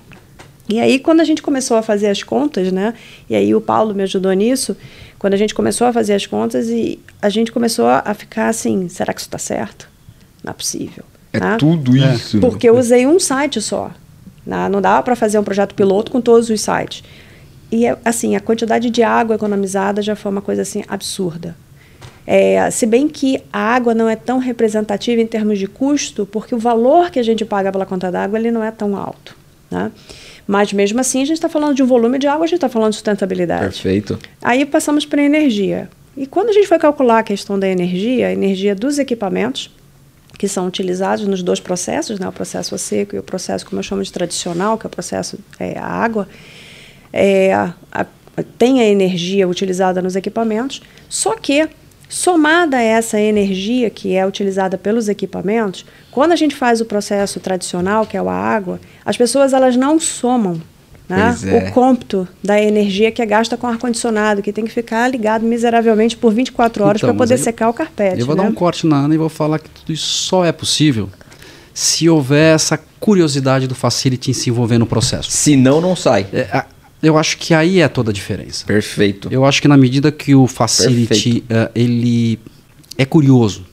E 0.68 0.80
aí, 0.80 0.98
quando 0.98 1.20
a 1.20 1.24
gente 1.24 1.40
começou 1.40 1.76
a 1.76 1.82
fazer 1.82 2.08
as 2.08 2.22
contas, 2.22 2.72
né? 2.72 2.94
E 3.30 3.36
aí 3.36 3.54
o 3.54 3.60
Paulo 3.60 3.94
me 3.94 4.02
ajudou 4.02 4.32
nisso. 4.32 4.76
Quando 5.18 5.34
a 5.34 5.36
gente 5.36 5.54
começou 5.54 5.86
a 5.86 5.92
fazer 5.92 6.14
as 6.14 6.26
contas 6.26 6.68
e 6.68 6.98
a 7.22 7.28
gente 7.28 7.52
começou 7.52 7.86
a 7.86 8.12
ficar 8.14 8.48
assim, 8.48 8.88
será 8.88 9.14
que 9.14 9.20
isso 9.20 9.28
está 9.28 9.38
certo? 9.38 9.88
Não 10.42 10.50
é 10.50 10.54
possível. 10.54 11.04
É 11.32 11.40
né? 11.40 11.56
tudo 11.58 11.96
isso. 11.96 12.40
Porque 12.40 12.68
eu 12.68 12.76
usei 12.76 13.06
um 13.06 13.18
site 13.20 13.60
só. 13.60 13.90
né? 14.44 14.68
Não 14.68 14.80
dava 14.80 15.02
para 15.02 15.16
fazer 15.16 15.38
um 15.38 15.44
projeto 15.44 15.74
piloto 15.74 16.10
com 16.10 16.20
todos 16.20 16.50
os 16.50 16.60
sites. 16.60 17.04
E 17.70 17.86
é, 17.86 17.96
assim, 18.04 18.36
a 18.36 18.40
quantidade 18.40 18.90
de 18.90 19.02
água 19.02 19.34
economizada 19.36 20.00
já 20.02 20.14
foi 20.14 20.30
uma 20.30 20.42
coisa 20.42 20.62
assim 20.62 20.84
absurda. 20.88 21.56
É, 22.26 22.68
se 22.70 22.86
bem 22.86 23.08
que 23.08 23.40
a 23.52 23.60
água 23.60 23.94
não 23.94 24.08
é 24.08 24.16
tão 24.16 24.38
representativa 24.38 25.22
em 25.22 25.26
termos 25.26 25.58
de 25.58 25.68
custo, 25.68 26.26
porque 26.26 26.54
o 26.54 26.58
valor 26.58 27.10
que 27.10 27.20
a 27.20 27.22
gente 27.22 27.44
paga 27.44 27.70
pela 27.70 27.86
conta 27.86 28.10
d'água 28.10 28.38
ele 28.38 28.50
não 28.50 28.64
é 28.64 28.70
tão 28.70 28.96
alto. 28.96 29.36
Né? 29.70 29.92
Mas 30.46 30.72
mesmo 30.72 31.00
assim, 31.00 31.22
a 31.22 31.24
gente 31.24 31.36
está 31.36 31.48
falando 31.48 31.74
de 31.74 31.82
um 31.82 31.86
volume 31.86 32.18
de 32.18 32.26
água, 32.26 32.44
a 32.44 32.46
gente 32.46 32.56
está 32.56 32.68
falando 32.68 32.90
de 32.90 32.96
sustentabilidade. 32.96 33.64
Perfeito. 33.64 34.18
Aí 34.42 34.64
passamos 34.64 35.06
para 35.06 35.20
a 35.20 35.24
energia. 35.24 35.88
E 36.16 36.26
quando 36.26 36.48
a 36.48 36.52
gente 36.52 36.66
foi 36.66 36.78
calcular 36.78 37.18
a 37.18 37.22
questão 37.22 37.58
da 37.58 37.68
energia, 37.68 38.28
a 38.28 38.32
energia 38.32 38.74
dos 38.74 38.98
equipamentos, 38.98 39.70
que 40.38 40.48
são 40.48 40.66
utilizados 40.66 41.26
nos 41.26 41.42
dois 41.42 41.60
processos, 41.60 42.18
né, 42.18 42.28
o 42.28 42.32
processo 42.32 42.76
seco 42.78 43.16
e 43.16 43.18
o 43.18 43.22
processo, 43.22 43.66
como 43.66 43.78
eu 43.78 43.82
chamo 43.82 44.02
de 44.02 44.12
tradicional, 44.12 44.78
que 44.78 44.86
é 44.86 44.88
o 44.88 44.90
processo 44.90 45.38
é, 45.58 45.78
a 45.78 45.86
água, 45.86 46.28
é, 47.12 47.52
a- 47.54 47.74
a- 47.92 48.06
tem 48.58 48.80
a 48.80 48.84
energia 48.86 49.48
utilizada 49.48 50.00
nos 50.02 50.16
equipamentos, 50.16 50.82
só 51.08 51.34
que, 51.36 51.68
somada 52.08 52.76
a 52.76 52.82
essa 52.82 53.20
energia 53.20 53.90
que 53.90 54.14
é 54.14 54.24
utilizada 54.26 54.78
pelos 54.78 55.08
equipamentos, 55.08 55.84
quando 56.10 56.32
a 56.32 56.36
gente 56.36 56.54
faz 56.54 56.80
o 56.80 56.84
processo 56.84 57.40
tradicional, 57.40 58.06
que 58.06 58.16
é 58.16 58.22
o 58.22 58.28
a 58.28 58.34
água, 58.34 58.78
as 59.04 59.16
pessoas 59.16 59.52
elas 59.52 59.76
não 59.76 59.98
somam 59.98 60.60
né, 61.08 61.34
é. 61.44 61.56
o 61.68 61.72
cômputo 61.72 62.26
da 62.42 62.60
energia 62.60 63.10
que 63.12 63.22
é 63.22 63.26
gasta 63.26 63.56
com 63.56 63.66
ar-condicionado, 63.66 64.42
que 64.42 64.52
tem 64.52 64.64
que 64.64 64.72
ficar 64.72 65.08
ligado 65.08 65.44
miseravelmente 65.44 66.16
por 66.16 66.32
24 66.32 66.84
horas 66.84 67.00
Então, 67.00 67.10
para 67.10 67.18
poder 67.18 67.38
secar 67.38 67.68
o 67.68 67.72
carpete. 67.72 68.20
Eu 68.20 68.26
vou 68.26 68.34
né? 68.36 68.42
dar 68.42 68.48
um 68.48 68.52
corte 68.54 68.86
na 68.86 68.96
Ana 68.96 69.14
e 69.14 69.18
vou 69.18 69.28
falar 69.28 69.58
que 69.60 69.68
tudo 69.70 69.92
isso 69.92 70.06
só 70.06 70.44
é 70.44 70.50
possível 70.52 71.08
se 71.72 72.08
houver 72.08 72.54
essa 72.54 72.78
curiosidade 72.98 73.66
do 73.68 73.74
facility 73.74 74.30
em 74.30 74.34
se 74.34 74.50
envolver 74.50 74.78
no 74.78 74.86
processo. 74.86 75.30
Se 75.30 75.54
não, 75.56 75.80
não 75.80 75.94
sai. 75.94 76.26
É, 76.32 76.48
a- 76.52 76.66
eu 77.06 77.16
acho 77.16 77.38
que 77.38 77.54
aí 77.54 77.80
é 77.80 77.86
toda 77.86 78.10
a 78.10 78.12
diferença. 78.12 78.66
Perfeito. 78.66 79.28
Eu 79.30 79.44
acho 79.44 79.62
que 79.62 79.68
na 79.68 79.76
medida 79.76 80.10
que 80.10 80.34
o 80.34 80.48
facility 80.48 81.44
eh, 81.48 81.70
ele 81.72 82.38
é 82.98 83.04
curioso, 83.04 83.64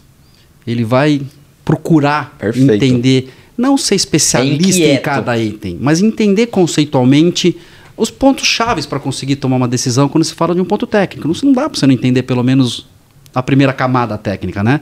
ele 0.68 0.84
vai 0.84 1.20
procurar 1.66 2.36
Perfeito. 2.38 2.72
entender, 2.72 3.30
não 3.58 3.76
ser 3.76 3.96
especialista 3.96 4.84
em 4.84 4.98
cada 4.98 5.36
item, 5.38 5.80
mas 5.82 6.00
entender 6.00 6.48
conceitualmente 6.48 7.58
os 7.98 8.12
pontos 8.12 8.46
chaves 8.46 8.86
para 8.86 9.00
conseguir 9.00 9.38
tomar 9.38 9.56
uma 9.56 9.68
decisão 9.68 10.08
quando 10.08 10.24
se 10.24 10.36
fala 10.36 10.54
de 10.54 10.62
um 10.62 10.66
ponto 10.66 10.86
técnico. 10.86 11.28
Não, 11.28 11.36
não 11.44 11.54
dá 11.54 11.68
para 11.68 11.80
você 11.80 11.88
não 11.88 11.94
entender 11.94 12.22
pelo 12.24 12.44
menos 12.44 12.86
a 13.34 13.42
primeira 13.42 13.74
camada 13.74 14.16
técnica, 14.16 14.64
né? 14.64 14.80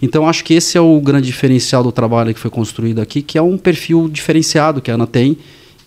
Então 0.00 0.28
acho 0.28 0.44
que 0.44 0.54
esse 0.54 0.78
é 0.78 0.80
o 0.80 1.00
grande 1.00 1.26
diferencial 1.26 1.82
do 1.82 1.90
trabalho 1.90 2.32
que 2.32 2.38
foi 2.38 2.50
construído 2.50 3.00
aqui, 3.00 3.22
que 3.22 3.36
é 3.36 3.42
um 3.42 3.58
perfil 3.58 4.08
diferenciado 4.08 4.80
que 4.80 4.88
a 4.88 4.94
Ana 4.94 5.06
tem 5.08 5.36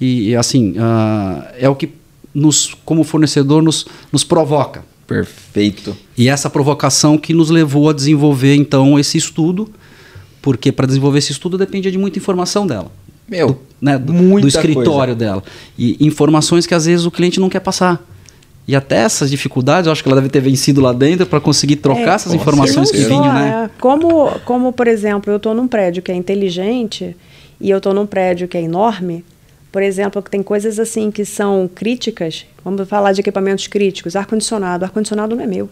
e, 0.01 0.30
e 0.30 0.36
assim 0.36 0.72
uh, 0.72 1.46
é 1.58 1.70
o 1.70 1.75
que 1.75 2.00
nos, 2.33 2.75
como 2.85 3.03
fornecedor 3.03 3.61
nos, 3.61 3.85
nos 4.11 4.23
provoca. 4.23 4.83
Perfeito. 5.07 5.95
E 6.17 6.29
essa 6.29 6.50
provocação 6.50 7.17
que 7.17 7.33
nos 7.33 7.50
levou 7.50 7.89
a 7.89 7.93
desenvolver 7.93 8.55
então 8.55 8.97
esse 8.97 9.17
estudo, 9.17 9.69
porque 10.41 10.71
para 10.71 10.88
desenvolver 10.88 11.19
esse 11.19 11.31
estudo 11.31 11.57
dependia 11.57 11.91
de 11.91 11.97
muita 11.97 12.17
informação 12.17 12.65
dela. 12.65 12.91
Meu, 13.27 13.47
do, 13.47 13.59
né, 13.81 13.97
do, 13.97 14.13
do 14.13 14.47
escritório 14.47 15.15
coisa. 15.15 15.15
dela. 15.15 15.43
E 15.77 15.97
informações 16.05 16.65
que 16.65 16.73
às 16.73 16.85
vezes 16.85 17.05
o 17.05 17.11
cliente 17.11 17.39
não 17.39 17.50
quer 17.50 17.59
passar. 17.59 18.05
E 18.67 18.75
até 18.75 18.97
essas 18.97 19.29
dificuldades, 19.29 19.88
eu 19.88 19.91
acho 19.91 20.03
que 20.03 20.07
ela 20.07 20.15
deve 20.15 20.29
ter 20.29 20.39
vencido 20.39 20.79
lá 20.81 20.93
dentro 20.93 21.25
para 21.25 21.41
conseguir 21.41 21.77
trocar 21.77 22.11
é, 22.11 22.15
essas 22.15 22.33
informações 22.33 22.91
que 22.91 23.00
vinham, 23.00 23.33
né? 23.33 23.65
É. 23.65 23.81
Como, 23.81 24.29
como, 24.45 24.71
por 24.71 24.88
exemplo, 24.88 25.31
eu 25.31 25.38
estou 25.38 25.53
num 25.53 25.67
prédio 25.67 26.01
que 26.03 26.11
é 26.11 26.15
inteligente 26.15 27.15
e 27.59 27.69
eu 27.69 27.77
estou 27.77 27.93
num 27.93 28.05
prédio 28.05 28.47
que 28.47 28.57
é 28.57 28.61
enorme, 28.61 29.25
por 29.72 29.82
exemplo, 29.82 30.22
tem 30.22 30.44
coisas 30.44 30.80
assim 30.80 31.10
que 31.10 31.24
são 31.24 31.70
críticas. 31.74 32.46
Vamos 32.63 32.88
falar 32.88 33.13
de 33.13 33.22
equipamentos 33.22 33.68
críticos. 33.68 34.16
Ar-condicionado. 34.16 34.84
Ar-condicionado 34.84 35.36
não 35.36 35.44
é 35.44 35.48
meu. 35.48 35.70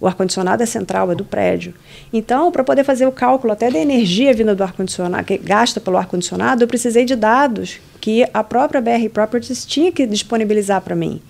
O 0.00 0.06
ar-condicionado 0.06 0.62
é 0.62 0.66
central, 0.66 1.12
é 1.12 1.14
do 1.14 1.24
prédio. 1.24 1.74
Então, 2.12 2.50
para 2.50 2.64
poder 2.64 2.84
fazer 2.84 3.06
o 3.06 3.12
cálculo 3.12 3.52
até 3.52 3.70
da 3.70 3.78
energia 3.78 4.32
vinda 4.32 4.54
do 4.54 4.62
ar-condicionado, 4.62 5.24
que 5.24 5.36
gasta 5.36 5.78
pelo 5.78 5.98
ar-condicionado, 5.98 6.64
eu 6.64 6.68
precisei 6.68 7.04
de 7.04 7.14
dados 7.14 7.78
que 8.00 8.26
a 8.32 8.42
própria 8.42 8.80
BR 8.80 9.08
Properties 9.12 9.64
tinha 9.66 9.92
que 9.92 10.06
disponibilizar 10.06 10.80
para 10.80 10.96
mim. 10.96 11.20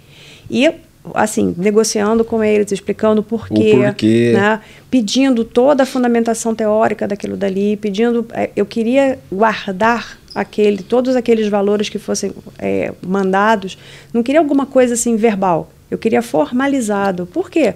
E 0.48 0.72
assim, 1.14 1.54
negociando 1.56 2.24
com 2.24 2.44
eles, 2.44 2.70
explicando 2.70 3.22
por 3.22 3.48
quê, 3.48 3.74
porquê. 3.74 4.32
Né? 4.34 4.60
pedindo 4.90 5.44
toda 5.44 5.82
a 5.82 5.86
fundamentação 5.86 6.54
teórica 6.54 7.08
daquilo 7.08 7.36
dali, 7.36 7.76
pedindo, 7.76 8.26
é, 8.32 8.50
eu 8.54 8.66
queria 8.66 9.18
guardar 9.32 10.19
aquele, 10.34 10.82
todos 10.82 11.16
aqueles 11.16 11.48
valores 11.48 11.88
que 11.88 11.98
fossem 11.98 12.32
é, 12.58 12.92
mandados, 13.06 13.78
não 14.12 14.22
queria 14.22 14.40
alguma 14.40 14.66
coisa 14.66 14.94
assim 14.94 15.16
verbal, 15.16 15.70
eu 15.90 15.98
queria 15.98 16.22
formalizado. 16.22 17.26
Por 17.26 17.50
quê? 17.50 17.74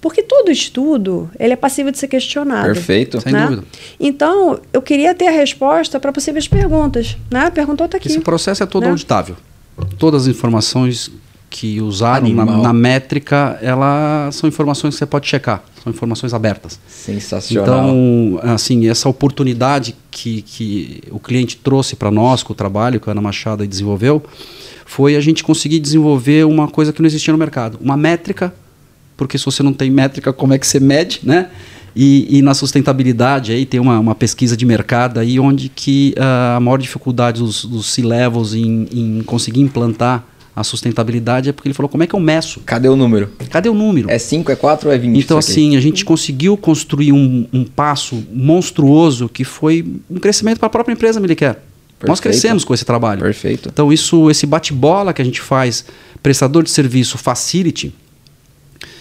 Porque 0.00 0.22
todo 0.22 0.50
estudo 0.50 1.30
ele 1.38 1.54
é 1.54 1.56
passível 1.56 1.90
de 1.90 1.98
ser 1.98 2.08
questionado. 2.08 2.74
Perfeito, 2.74 3.20
sem 3.22 3.32
né? 3.32 3.46
dúvida. 3.46 3.64
Então, 3.98 4.60
eu 4.70 4.82
queria 4.82 5.14
ter 5.14 5.28
a 5.28 5.30
resposta 5.30 5.98
para 5.98 6.12
possíveis 6.12 6.46
perguntas. 6.46 7.16
Né? 7.30 7.50
Perguntou 7.50 7.86
está 7.86 7.96
aqui. 7.96 8.08
Esse 8.08 8.20
processo 8.20 8.62
é 8.62 8.66
todo 8.66 8.82
né? 8.82 8.90
auditável. 8.90 9.34
Todas 9.98 10.22
as 10.22 10.28
informações 10.28 11.10
que 11.54 11.80
usaram 11.80 12.28
na, 12.30 12.44
na, 12.44 12.72
métrica, 12.72 13.56
ela 13.62 14.28
são 14.32 14.48
informações 14.48 14.94
que 14.94 14.98
você 14.98 15.06
pode 15.06 15.28
checar, 15.28 15.62
são 15.84 15.92
informações 15.92 16.34
abertas. 16.34 16.80
Sensacional. 16.88 17.64
Então, 17.64 18.40
assim, 18.42 18.88
essa 18.88 19.08
oportunidade 19.08 19.94
que, 20.10 20.42
que 20.42 21.00
o 21.12 21.20
cliente 21.20 21.56
trouxe 21.56 21.94
para 21.94 22.10
nós, 22.10 22.42
com 22.42 22.52
o 22.52 22.56
trabalho 22.56 22.98
que 22.98 23.08
a 23.08 23.12
Ana 23.12 23.20
Machado 23.20 23.64
desenvolveu, 23.64 24.20
foi 24.84 25.14
a 25.14 25.20
gente 25.20 25.44
conseguir 25.44 25.78
desenvolver 25.78 26.44
uma 26.44 26.66
coisa 26.66 26.92
que 26.92 27.00
não 27.00 27.06
existia 27.06 27.30
no 27.30 27.38
mercado, 27.38 27.78
uma 27.80 27.96
métrica, 27.96 28.52
porque 29.16 29.38
se 29.38 29.44
você 29.44 29.62
não 29.62 29.72
tem 29.72 29.92
métrica, 29.92 30.32
como 30.32 30.54
é 30.54 30.58
que 30.58 30.66
você 30.66 30.80
mede, 30.80 31.20
né? 31.22 31.50
E, 31.94 32.38
e 32.38 32.42
na 32.42 32.52
sustentabilidade 32.52 33.52
aí 33.52 33.64
tem 33.64 33.78
uma, 33.78 34.00
uma 34.00 34.16
pesquisa 34.16 34.56
de 34.56 34.66
mercado 34.66 35.20
aí 35.20 35.38
onde 35.38 35.68
que 35.68 36.12
uh, 36.18 36.56
a 36.56 36.60
maior 36.60 36.78
dificuldade 36.78 37.40
dos, 37.40 37.64
dos 37.64 37.86
C-levels 37.86 38.54
em, 38.54 38.88
em 38.92 39.22
conseguir 39.22 39.60
implantar 39.60 40.33
a 40.56 40.62
sustentabilidade 40.62 41.48
é 41.48 41.52
porque 41.52 41.68
ele 41.68 41.74
falou: 41.74 41.88
como 41.88 42.02
é 42.02 42.06
que 42.06 42.14
eu 42.14 42.20
meço? 42.20 42.60
Cadê 42.60 42.88
o 42.88 42.96
número? 42.96 43.30
Cadê 43.50 43.68
o 43.68 43.74
número? 43.74 44.10
É 44.10 44.18
5, 44.18 44.52
é 44.52 44.56
4 44.56 44.88
ou 44.88 44.94
é 44.94 44.98
20? 44.98 45.18
Então, 45.18 45.36
assim, 45.36 45.76
a 45.76 45.80
gente 45.80 46.04
conseguiu 46.04 46.56
construir 46.56 47.12
um, 47.12 47.46
um 47.52 47.64
passo 47.64 48.22
monstruoso 48.32 49.28
que 49.28 49.42
foi 49.42 49.84
um 50.08 50.18
crescimento 50.18 50.58
para 50.58 50.66
a 50.66 50.70
própria 50.70 50.92
empresa 50.92 51.20
Miliquer. 51.20 51.58
Nós 52.06 52.20
crescemos 52.20 52.64
com 52.64 52.74
esse 52.74 52.84
trabalho. 52.84 53.22
Perfeito. 53.22 53.70
Então, 53.72 53.92
isso, 53.92 54.30
esse 54.30 54.46
bate-bola 54.46 55.12
que 55.12 55.22
a 55.22 55.24
gente 55.24 55.40
faz, 55.40 55.84
prestador 56.22 56.62
de 56.62 56.70
serviço, 56.70 57.16
facility, 57.16 57.94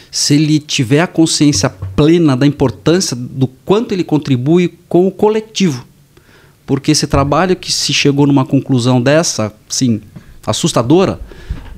se 0.10 0.36
ele 0.36 0.60
tiver 0.60 1.01
a 1.01 1.07
consciência 1.07 1.69
plena 1.69 2.38
da 2.38 2.48
importância 2.48 3.15
do 3.15 3.48
quanto 3.48 3.91
ele 3.93 4.03
contribui 4.03 4.77
com 4.88 5.05
o 5.05 5.12
coletivo. 5.12 5.86
Porque 6.65 6.91
esse 6.91 7.07
trabalho 7.07 7.55
que 7.55 7.72
se 7.72 7.93
chegou 7.93 8.25
numa 8.25 8.45
conclusão 8.45 9.01
dessa, 9.01 9.53
sim, 9.67 10.01
assustadora, 10.45 11.19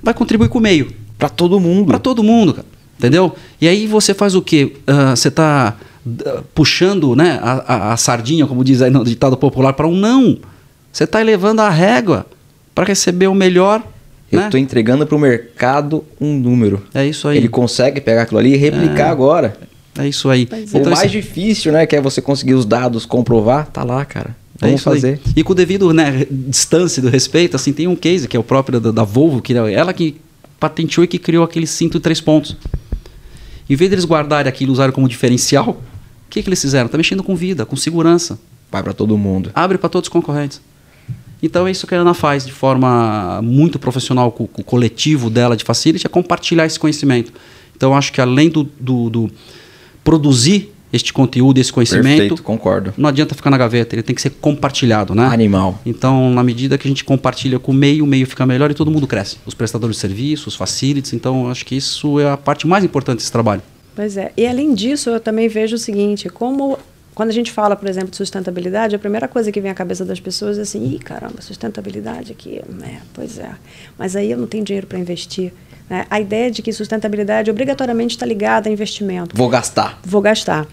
vai 0.01 0.13
contribuir 0.13 0.49
com 0.49 0.59
o 0.59 0.61
meio. 0.61 0.91
Para 1.17 1.29
todo 1.29 1.59
mundo. 1.59 1.87
Para 1.87 1.99
todo 1.99 2.23
mundo, 2.23 2.53
cara. 2.53 2.67
Entendeu? 2.97 3.35
E 3.59 3.67
aí 3.67 3.87
você 3.87 4.13
faz 4.13 4.35
o 4.35 4.41
quê? 4.41 4.73
Uh, 4.87 5.15
você 5.15 5.27
está 5.27 5.75
uh, 6.05 6.43
puxando 6.53 7.15
né, 7.15 7.39
a, 7.41 7.51
a, 7.51 7.93
a, 7.93 7.97
sardinha, 7.97 8.47
como 8.47 8.63
diz 8.63 8.81
aí 8.81 8.89
no 8.89 9.03
ditado 9.03 9.35
popular, 9.35 9.73
para 9.73 9.87
um 9.87 9.95
não. 9.95 10.37
Você 10.91 11.03
está 11.03 11.19
elevando 11.19 11.61
a 11.61 11.69
régua 11.69 12.25
para 12.73 12.85
receber 12.85 13.27
o 13.27 13.33
melhor. 13.33 13.83
Eu 14.31 14.41
estou 14.41 14.59
né? 14.59 14.63
entregando 14.63 15.05
para 15.05 15.15
o 15.15 15.19
mercado 15.19 16.03
um 16.19 16.33
número. 16.37 16.83
É 16.93 17.05
isso 17.05 17.27
aí. 17.27 17.37
Ele 17.37 17.47
consegue 17.47 18.01
pegar 18.01 18.23
aquilo 18.23 18.39
ali 18.39 18.53
e 18.53 18.57
replicar 18.57 19.07
é. 19.07 19.09
agora. 19.09 19.57
É 19.97 20.07
isso 20.07 20.29
aí. 20.29 20.47
É. 20.51 20.77
o 20.77 20.89
mais 20.89 21.11
difícil, 21.11 21.71
né? 21.71 21.85
Que 21.85 21.95
é 21.95 22.01
você 22.01 22.21
conseguir 22.21 22.53
os 22.53 22.65
dados, 22.65 23.05
comprovar, 23.05 23.67
tá 23.67 23.83
lá, 23.83 24.03
cara. 24.03 24.35
É 24.61 24.67
Vamos 24.67 24.81
é 24.81 24.83
fazer. 24.83 25.21
Aí. 25.25 25.33
E 25.37 25.43
com 25.43 25.51
o 25.51 25.55
devido 25.55 25.93
né, 25.93 26.25
distância 26.29 27.01
do 27.01 27.09
respeito, 27.09 27.55
assim, 27.55 27.73
tem 27.73 27.87
um 27.87 27.95
case 27.95 28.27
que 28.27 28.37
é 28.37 28.39
o 28.39 28.43
próprio 28.43 28.79
da, 28.79 28.91
da 28.91 29.03
Volvo, 29.03 29.41
que 29.41 29.53
é 29.53 29.73
ela 29.73 29.93
que 29.93 30.15
patenteou 30.59 31.03
e 31.03 31.07
que 31.07 31.19
criou 31.19 31.43
aquele 31.43 31.67
cinto 31.67 31.97
de 31.97 32.03
três 32.03 32.21
pontos. 32.21 32.55
Em 33.69 33.75
vez 33.75 33.89
deles 33.89 34.05
guardarem 34.05 34.49
aquilo 34.49 34.71
e 34.71 34.73
usarem 34.73 34.93
como 34.93 35.07
diferencial, 35.07 35.69
o 35.69 36.29
que, 36.29 36.41
que 36.41 36.49
eles 36.49 36.61
fizeram? 36.61 36.85
Está 36.85 36.97
mexendo 36.97 37.23
com 37.23 37.35
vida, 37.35 37.65
com 37.65 37.75
segurança. 37.75 38.39
Vai 38.71 38.81
para 38.83 38.93
todo 38.93 39.17
mundo. 39.17 39.51
Abre 39.53 39.77
para 39.77 39.89
todos 39.89 40.07
os 40.07 40.11
concorrentes. 40.11 40.61
Então 41.41 41.67
é 41.67 41.71
isso 41.71 41.85
que 41.85 41.93
a 41.93 41.99
Ana 41.99 42.13
faz 42.13 42.45
de 42.45 42.51
forma 42.51 43.41
muito 43.41 43.77
profissional 43.77 44.31
com, 44.31 44.47
com 44.47 44.61
o 44.61 44.65
coletivo 44.65 45.29
dela 45.29 45.55
de 45.55 45.63
facility, 45.63 46.05
é 46.05 46.09
compartilhar 46.09 46.65
esse 46.65 46.79
conhecimento. 46.79 47.31
Então 47.75 47.95
acho 47.95 48.11
que 48.11 48.21
além 48.21 48.49
do, 48.49 48.63
do, 48.79 49.09
do 49.09 49.31
produzir 50.03 50.73
este 50.95 51.11
conteúdo, 51.11 51.57
esse 51.57 51.71
conhecimento. 51.71 52.17
Perfeito, 52.19 52.43
concordo. 52.43 52.93
Não 52.97 53.09
adianta 53.09 53.35
ficar 53.35 53.49
na 53.49 53.57
gaveta, 53.57 53.95
ele 53.95 54.03
tem 54.03 54.15
que 54.15 54.21
ser 54.21 54.29
compartilhado, 54.29 55.13
né? 55.13 55.25
Animal. 55.25 55.79
Então, 55.85 56.29
na 56.31 56.43
medida 56.43 56.77
que 56.77 56.87
a 56.87 56.89
gente 56.89 57.03
compartilha 57.03 57.59
com 57.59 57.71
o 57.71 57.75
meio, 57.75 58.03
o 58.05 58.07
meio 58.07 58.25
fica 58.25 58.45
melhor 58.45 58.71
e 58.71 58.73
todo 58.73 58.89
mundo 58.89 59.05
cresce. 59.05 59.37
Os 59.45 59.53
prestadores 59.53 59.97
de 59.97 60.01
serviços, 60.01 60.47
os 60.47 60.55
facilities, 60.55 61.13
então 61.13 61.49
acho 61.49 61.65
que 61.65 61.75
isso 61.75 62.19
é 62.19 62.31
a 62.31 62.37
parte 62.37 62.65
mais 62.65 62.83
importante 62.83 63.17
desse 63.17 63.31
trabalho. 63.31 63.61
Pois 63.95 64.17
é. 64.17 64.31
E 64.37 64.47
além 64.47 64.73
disso, 64.73 65.09
eu 65.09 65.19
também 65.19 65.47
vejo 65.47 65.75
o 65.75 65.79
seguinte, 65.79 66.29
como 66.29 66.77
quando 67.13 67.29
a 67.29 67.33
gente 67.33 67.51
fala, 67.51 67.75
por 67.75 67.87
exemplo, 67.87 68.09
de 68.09 68.17
sustentabilidade, 68.17 68.95
a 68.95 68.99
primeira 68.99 69.27
coisa 69.27 69.51
que 69.51 69.61
vem 69.61 69.71
à 69.71 69.73
cabeça 69.73 70.03
das 70.03 70.19
pessoas 70.19 70.57
é 70.57 70.61
assim, 70.61 70.95
ih, 70.95 70.99
caramba, 70.99 71.41
sustentabilidade 71.41 72.33
aqui, 72.33 72.57
é, 72.57 72.97
pois 73.13 73.39
é. 73.39 73.51
Mas 73.97 74.15
aí 74.15 74.31
eu 74.31 74.37
não 74.37 74.47
tenho 74.47 74.63
dinheiro 74.65 74.85
para 74.85 74.99
investir. 74.99 75.53
Né? 75.89 76.05
A 76.09 76.19
ideia 76.19 76.51
de 76.51 76.61
que 76.61 76.71
sustentabilidade 76.73 77.49
obrigatoriamente 77.49 78.15
está 78.15 78.25
ligada 78.25 78.69
a 78.69 78.71
investimento. 78.71 79.35
Vou 79.35 79.49
gastar. 79.49 79.99
Vou 80.03 80.21
gastar. 80.21 80.67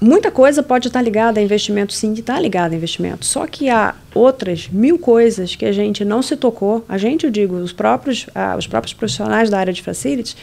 Muita 0.00 0.30
coisa 0.30 0.62
pode 0.62 0.88
estar 0.88 1.00
ligada 1.00 1.40
a 1.40 1.42
investimento, 1.42 1.92
sim, 1.94 2.12
está 2.12 2.38
ligada 2.38 2.74
a 2.74 2.76
investimento. 2.76 3.24
Só 3.24 3.46
que 3.46 3.70
há 3.70 3.94
outras 4.14 4.68
mil 4.68 4.98
coisas 4.98 5.56
que 5.56 5.64
a 5.64 5.72
gente 5.72 6.04
não 6.04 6.20
se 6.20 6.36
tocou, 6.36 6.84
a 6.86 6.98
gente, 6.98 7.24
eu 7.24 7.30
digo, 7.30 7.56
os 7.56 7.72
próprios, 7.72 8.26
ah, 8.34 8.56
os 8.58 8.66
próprios 8.66 8.92
profissionais 8.92 9.48
da 9.48 9.58
área 9.58 9.72
de 9.72 9.80
facilities, 9.80 10.36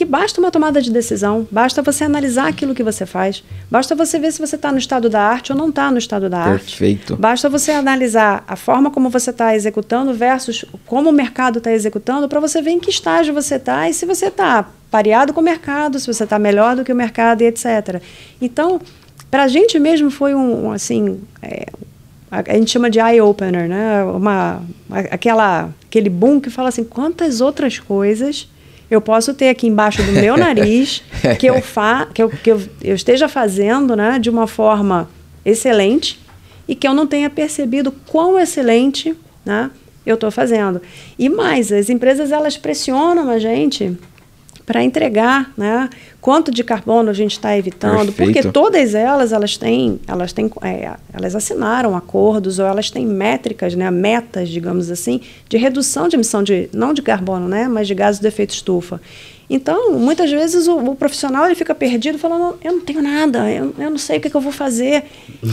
que 0.00 0.04
basta 0.06 0.40
uma 0.40 0.50
tomada 0.50 0.80
de 0.80 0.90
decisão, 0.90 1.46
basta 1.50 1.82
você 1.82 2.04
analisar 2.04 2.48
aquilo 2.48 2.74
que 2.74 2.82
você 2.82 3.04
faz, 3.04 3.44
basta 3.70 3.94
você 3.94 4.18
ver 4.18 4.32
se 4.32 4.40
você 4.40 4.56
está 4.56 4.72
no 4.72 4.78
estado 4.78 5.10
da 5.10 5.20
arte 5.20 5.52
ou 5.52 5.58
não 5.58 5.68
está 5.68 5.90
no 5.90 5.98
estado 5.98 6.30
da 6.30 6.38
Perfeito. 6.38 6.54
arte. 6.54 6.78
Perfeito. 6.78 7.16
Basta 7.16 7.50
você 7.50 7.72
analisar 7.72 8.42
a 8.48 8.56
forma 8.56 8.90
como 8.90 9.10
você 9.10 9.28
está 9.28 9.54
executando 9.54 10.14
versus 10.14 10.64
como 10.86 11.10
o 11.10 11.12
mercado 11.12 11.58
está 11.58 11.70
executando 11.70 12.30
para 12.30 12.40
você 12.40 12.62
ver 12.62 12.70
em 12.70 12.80
que 12.80 12.88
estágio 12.88 13.34
você 13.34 13.56
está 13.56 13.90
e 13.90 13.92
se 13.92 14.06
você 14.06 14.28
está 14.28 14.70
pareado 14.90 15.34
com 15.34 15.42
o 15.42 15.44
mercado, 15.44 16.00
se 16.00 16.06
você 16.06 16.24
está 16.24 16.38
melhor 16.38 16.76
do 16.76 16.82
que 16.82 16.90
o 16.90 16.96
mercado 16.96 17.42
e 17.42 17.44
etc. 17.44 18.00
Então, 18.40 18.80
para 19.30 19.42
a 19.42 19.48
gente 19.48 19.78
mesmo 19.78 20.10
foi 20.10 20.34
um, 20.34 20.72
assim, 20.72 21.20
é, 21.42 21.66
a, 22.30 22.54
gente 22.54 22.70
chama 22.70 22.88
de 22.88 22.98
eye 23.00 23.20
opener, 23.20 23.68
né? 23.68 24.02
Uma, 24.04 24.62
aquela, 25.10 25.68
aquele 25.86 26.08
boom 26.08 26.40
que 26.40 26.48
fala 26.48 26.70
assim, 26.70 26.84
quantas 26.84 27.42
outras 27.42 27.78
coisas 27.78 28.48
eu 28.90 29.00
posso 29.00 29.32
ter 29.32 29.48
aqui 29.48 29.66
embaixo 29.66 30.02
do 30.02 30.12
meu 30.12 30.36
nariz 30.38 31.02
que 31.38 31.46
eu 31.46 31.62
fa 31.62 32.06
que, 32.12 32.22
eu, 32.22 32.28
que 32.28 32.50
eu, 32.50 32.62
eu 32.82 32.94
esteja 32.94 33.28
fazendo, 33.28 33.94
né, 33.94 34.18
de 34.18 34.28
uma 34.28 34.46
forma 34.46 35.08
excelente 35.44 36.18
e 36.66 36.74
que 36.74 36.86
eu 36.86 36.94
não 36.94 37.06
tenha 37.06 37.30
percebido 37.30 37.92
quão 38.06 38.38
excelente, 38.38 39.16
né, 39.44 39.70
eu 40.04 40.14
estou 40.14 40.30
fazendo. 40.30 40.80
E 41.18 41.28
mais, 41.28 41.70
as 41.72 41.90
empresas 41.90 42.32
elas 42.32 42.56
pressionam 42.56 43.28
a 43.28 43.38
gente 43.38 43.96
para 44.70 44.84
entregar, 44.84 45.52
né? 45.56 45.90
Quanto 46.20 46.52
de 46.52 46.62
carbono 46.62 47.10
a 47.10 47.12
gente 47.12 47.32
está 47.32 47.58
evitando? 47.58 48.12
Perfeito. 48.12 48.34
Porque 48.34 48.52
todas 48.52 48.94
elas, 48.94 49.32
elas 49.32 49.56
têm, 49.56 49.98
elas 50.06 50.32
têm, 50.32 50.48
é, 50.62 50.92
elas 51.12 51.34
assinaram 51.34 51.96
acordos 51.96 52.60
ou 52.60 52.66
elas 52.66 52.88
têm 52.88 53.04
métricas, 53.04 53.74
né? 53.74 53.90
Metas, 53.90 54.48
digamos 54.48 54.88
assim, 54.88 55.22
de 55.48 55.56
redução 55.56 56.06
de 56.06 56.14
emissão 56.14 56.40
de 56.40 56.70
não 56.72 56.94
de 56.94 57.02
carbono, 57.02 57.48
né? 57.48 57.66
Mas 57.66 57.88
de 57.88 57.96
gases 57.96 58.20
de 58.20 58.28
efeito 58.28 58.50
estufa. 58.50 59.00
Então, 59.52 59.98
muitas 59.98 60.30
vezes 60.30 60.68
o, 60.68 60.78
o, 60.78 60.94
profissional 60.94 61.46
ele 61.46 61.56
fica 61.56 61.74
perdido 61.74 62.16
falando, 62.16 62.56
eu 62.62 62.74
não 62.74 62.80
tenho 62.82 63.02
nada, 63.02 63.50
eu, 63.50 63.74
eu 63.76 63.90
não 63.90 63.98
sei 63.98 64.18
o 64.18 64.20
que, 64.20 64.30
que 64.30 64.36
eu 64.36 64.40
vou 64.40 64.52
fazer. 64.52 65.02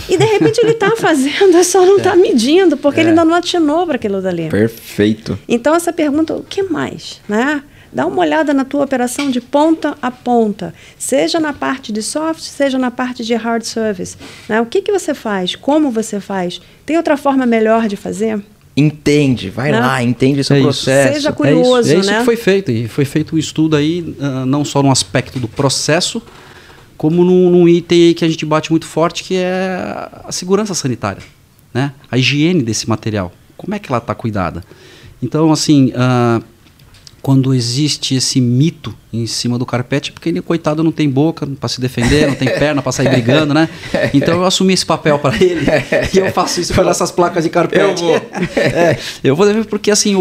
E 0.07 0.15
de 0.15 0.25
repente 0.25 0.59
ele 0.59 0.73
está 0.73 0.93
fazendo, 1.01 1.63
só 1.63 1.83
não 1.83 1.97
está 1.97 2.13
é. 2.13 2.15
medindo, 2.15 2.77
porque 2.77 2.99
é. 2.99 3.01
ele 3.01 3.09
ainda 3.09 3.25
não 3.25 3.33
atinou 3.33 3.83
para 3.87 3.95
aquilo 3.95 4.21
dali. 4.21 4.47
Perfeito. 4.47 5.39
Então, 5.49 5.73
essa 5.73 5.91
pergunta, 5.91 6.35
o 6.35 6.43
que 6.43 6.61
mais? 6.61 7.19
Né? 7.27 7.63
Dá 7.97 8.05
uma 8.05 8.19
olhada 8.19 8.53
na 8.53 8.63
tua 8.63 8.83
operação 8.83 9.31
de 9.31 9.41
ponta 9.41 9.97
a 9.99 10.11
ponta, 10.11 10.71
seja 10.99 11.39
na 11.39 11.51
parte 11.51 11.91
de 11.91 12.03
soft, 12.03 12.41
seja 12.41 12.77
na 12.77 12.91
parte 12.91 13.25
de 13.25 13.33
hard 13.33 13.63
service. 13.63 14.15
Né? 14.47 14.61
O 14.61 14.67
que, 14.67 14.83
que 14.83 14.91
você 14.91 15.15
faz? 15.15 15.55
Como 15.55 15.89
você 15.89 16.19
faz? 16.19 16.61
Tem 16.85 16.95
outra 16.95 17.17
forma 17.17 17.43
melhor 17.47 17.87
de 17.87 17.97
fazer? 17.97 18.39
entende, 18.79 19.49
vai 19.49 19.71
né? 19.71 19.79
lá, 19.79 20.03
entende 20.03 20.41
esse 20.41 20.53
é 20.53 20.61
processo. 20.61 21.13
Seja 21.15 21.31
curioso, 21.31 21.77
é 21.77 21.81
isso, 21.81 21.91
é 21.93 21.99
isso 22.01 22.11
né? 22.11 22.19
que 22.19 22.25
foi 22.25 22.35
feito. 22.35 22.71
E 22.71 22.87
foi 22.87 23.03
feito 23.03 23.35
um 23.35 23.39
estudo 23.39 23.75
aí, 23.75 24.15
uh, 24.19 24.45
não 24.45 24.63
só 24.63 24.83
no 24.83 24.91
aspecto 24.91 25.39
do 25.39 25.47
processo, 25.47 26.21
como 26.95 27.25
num, 27.25 27.49
num, 27.49 27.67
item 27.67 28.13
que 28.13 28.23
a 28.23 28.29
gente 28.29 28.45
bate 28.45 28.69
muito 28.69 28.85
forte, 28.85 29.23
que 29.23 29.37
é 29.37 30.07
a 30.23 30.31
segurança 30.31 30.75
sanitária, 30.75 31.23
né? 31.73 31.93
A 32.11 32.19
higiene 32.19 32.61
desse 32.61 32.87
material. 32.87 33.33
Como 33.57 33.73
é 33.73 33.79
que 33.79 33.91
ela 33.91 33.97
está 33.97 34.13
cuidada? 34.13 34.63
Então, 35.19 35.51
assim, 35.51 35.91
uh, 35.95 36.43
quando 37.27 37.53
existe 37.53 38.15
esse 38.15 38.39
mito 38.39 38.95
em 39.11 39.27
cima 39.27 39.59
do 39.59 39.65
carpete, 39.65 40.13
porque 40.13 40.29
ele, 40.29 40.41
coitado, 40.41 40.81
não 40.81 40.93
tem 40.93 41.09
boca 41.09 41.45
para 41.45 41.67
se 41.67 41.81
defender, 41.81 42.25
não 42.25 42.35
tem 42.35 42.47
perna 42.57 42.81
para 42.81 42.93
sair 42.93 43.09
brigando, 43.09 43.53
né? 43.53 43.67
Então 44.13 44.35
eu 44.35 44.45
assumi 44.45 44.73
esse 44.73 44.85
papel 44.85 45.19
para 45.19 45.35
ele 45.35 45.65
e 46.15 46.19
eu 46.19 46.31
faço 46.31 46.61
isso 46.61 46.73
pelas 46.73 47.11
placas 47.11 47.43
de 47.43 47.49
carpete. 47.49 48.01
Eu 48.01 48.07
vou. 48.07 48.15
é, 48.55 48.97
eu 49.21 49.35
vou 49.35 49.65
porque 49.65 49.91
assim, 49.91 50.15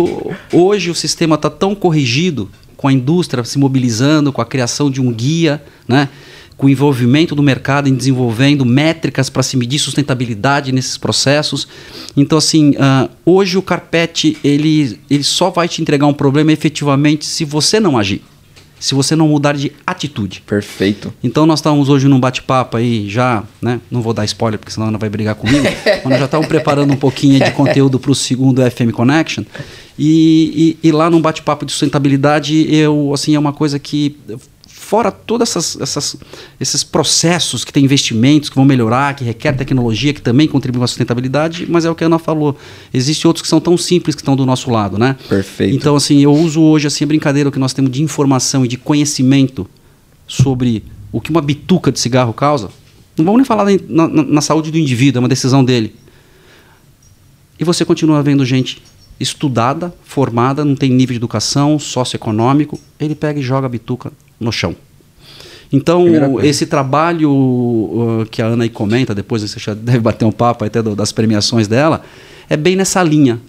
hoje 0.53 0.91
o 0.91 0.97
sistema 0.97 1.37
está 1.37 1.49
tão 1.49 1.77
corrigido 1.77 2.51
com 2.77 2.89
a 2.89 2.93
indústria 2.93 3.43
se 3.45 3.59
mobilizando, 3.59 4.33
com 4.33 4.41
a 4.41 4.47
criação 4.47 4.91
de 4.91 5.01
um 5.01 5.13
guia, 5.13 5.63
né? 5.89 6.09
com 6.57 6.67
o 6.67 6.71
envolvimento 6.71 7.35
do 7.35 7.43
mercado 7.43 7.89
em 7.89 7.95
desenvolvendo 7.95 8.65
métricas 8.65 9.29
para 9.29 9.43
se 9.43 9.57
medir 9.57 9.79
sustentabilidade 9.79 10.73
nesses 10.73 10.97
processos. 10.97 11.69
Então, 12.17 12.39
assim, 12.39 12.71
uh, 12.71 13.11
hoje 13.25 13.59
o 13.59 13.63
carpete 13.63 14.39
ele, 14.43 14.99
ele 15.11 15.23
só 15.23 15.51
vai 15.51 15.69
te 15.69 15.83
entregar 15.83 16.07
um 16.07 16.15
problema 16.15 16.53
efetivamente 16.53 17.27
se 17.27 17.45
você 17.45 17.79
não 17.79 17.99
agir. 17.99 18.23
Se 18.79 18.95
você 18.95 19.17
não 19.17 19.29
mudar 19.29 19.55
de 19.55 19.73
atitude. 19.87 20.43
Perfeito. 20.47 21.13
Então 21.25 21.47
nós 21.47 21.61
estávamos 21.61 21.89
hoje 21.89 22.09
num 22.09 22.21
bate-papo 22.21 22.77
aí 22.77 23.09
já, 23.09 23.43
né? 23.61 23.81
Não 23.91 24.03
vou 24.03 24.13
dar 24.13 24.27
spoiler 24.27 24.59
porque 24.59 24.71
senão 24.71 24.89
ela 24.89 24.99
vai 24.99 25.09
brigar 25.09 25.35
comigo. 25.35 25.65
mas 25.87 26.05
nós 26.05 26.19
já 26.19 26.27
estávamos 26.27 26.47
preparando 26.47 26.93
um 26.93 26.97
pouquinho 26.97 27.43
de 27.43 27.51
conteúdo 27.53 27.99
para 27.99 28.11
o 28.11 28.15
segundo 28.15 28.61
FM 28.71 28.93
Connection. 28.93 29.45
E, 29.99 30.77
e, 30.83 30.89
e 30.89 30.93
lá 30.93 31.09
num 31.09 31.21
bate-papo 31.21 31.65
de 31.65 31.73
sustentabilidade, 31.73 32.67
eu 32.73 33.13
assim 33.15 33.35
é 33.35 33.39
uma 33.39 33.53
coisa 33.53 33.79
que 33.79 34.17
fora 34.87 35.11
todos 35.11 35.77
esses 36.61 36.85
processos 36.85 37.65
que 37.65 37.73
tem 37.73 37.85
investimentos 37.85 38.49
que 38.49 38.55
vão 38.55 38.65
melhorar, 38.65 39.17
que 39.17 39.25
requer 39.25 39.53
tecnologia, 39.53 40.15
que 40.15 40.23
também 40.23 40.47
contribuem 40.47 40.79
com 40.79 40.85
a 40.85 40.87
sustentabilidade, 40.87 41.67
mas 41.69 41.85
é 41.85 41.91
o 41.91 41.95
que 41.95 42.05
a 42.05 42.07
Ana 42.07 42.21
falou. 42.21 42.57
Existem 42.95 43.27
outros 43.27 43.43
que 43.43 43.49
são 43.49 43.61
tão 43.61 43.77
simples 43.77 44.15
que 44.15 44.23
estão 44.23 44.37
do 44.37 44.47
nosso 44.47 44.71
lado, 44.71 44.97
né? 44.97 45.17
Perfeito. 45.29 45.75
Então, 45.75 45.97
assim, 45.97 46.21
eu 46.23 46.33
uso 46.33 46.63
hoje 46.63 46.87
assim, 46.87 47.03
a 47.03 47.07
brincadeira 47.07 47.51
que 47.51 47.59
nós 47.59 47.73
temos 47.73 47.91
de 47.91 48.01
informação 48.01 48.65
e 48.65 48.69
de 48.69 48.77
conhecimento 48.77 49.69
sobre 50.29 50.85
o 51.11 51.21
que 51.21 51.31
uma 51.31 51.43
bituca 51.43 51.91
de 51.91 51.99
cigarro 51.99 52.33
causa. 52.33 52.69
Não 53.17 53.25
vamos 53.25 53.39
nem 53.39 53.45
falar 53.45 53.65
na, 53.89 54.07
na, 54.07 54.23
na 54.23 54.41
saúde 54.41 54.71
do 54.71 54.79
indivíduo, 54.79 55.19
é 55.19 55.21
uma 55.21 55.29
decisão 55.29 55.65
dele. 55.65 55.97
E 57.59 57.65
você 57.65 57.85
continua 57.85 58.23
vendo 58.23 58.45
gente 58.45 58.81
estudada, 59.19 59.95
formada, 60.05 60.65
não 60.65 60.75
tem 60.75 60.91
nível 60.91 61.15
de 61.15 61.19
educação, 61.19 61.79
socioeconômico, 61.79 62.79
ele 63.01 63.15
pega 63.15 63.41
e 63.41 63.43
joga 63.43 63.67
a 63.67 63.69
bituca 63.69 64.13
no 64.39 64.53
chão. 64.53 64.77
Então, 65.73 66.41
esse 66.43 66.67
trabalho 66.67 67.31
uh, 67.31 68.27
que 68.31 68.41
a 68.41 68.47
Ana 68.47 68.65
aí 68.65 68.71
comenta, 68.71 69.15
depois 69.15 69.43
você 69.43 69.59
já 69.59 69.75
deve 69.75 70.01
bater 70.01 70.25
um 70.25 70.33
papo 70.33 70.65
até 70.65 70.83
do, 70.83 70.95
das 70.95 71.13
premiações 71.13 71.67
dela, 71.67 72.03
é 72.49 72.57
bem 72.57 72.77
nessa 72.77 73.03
linha. 73.03 73.41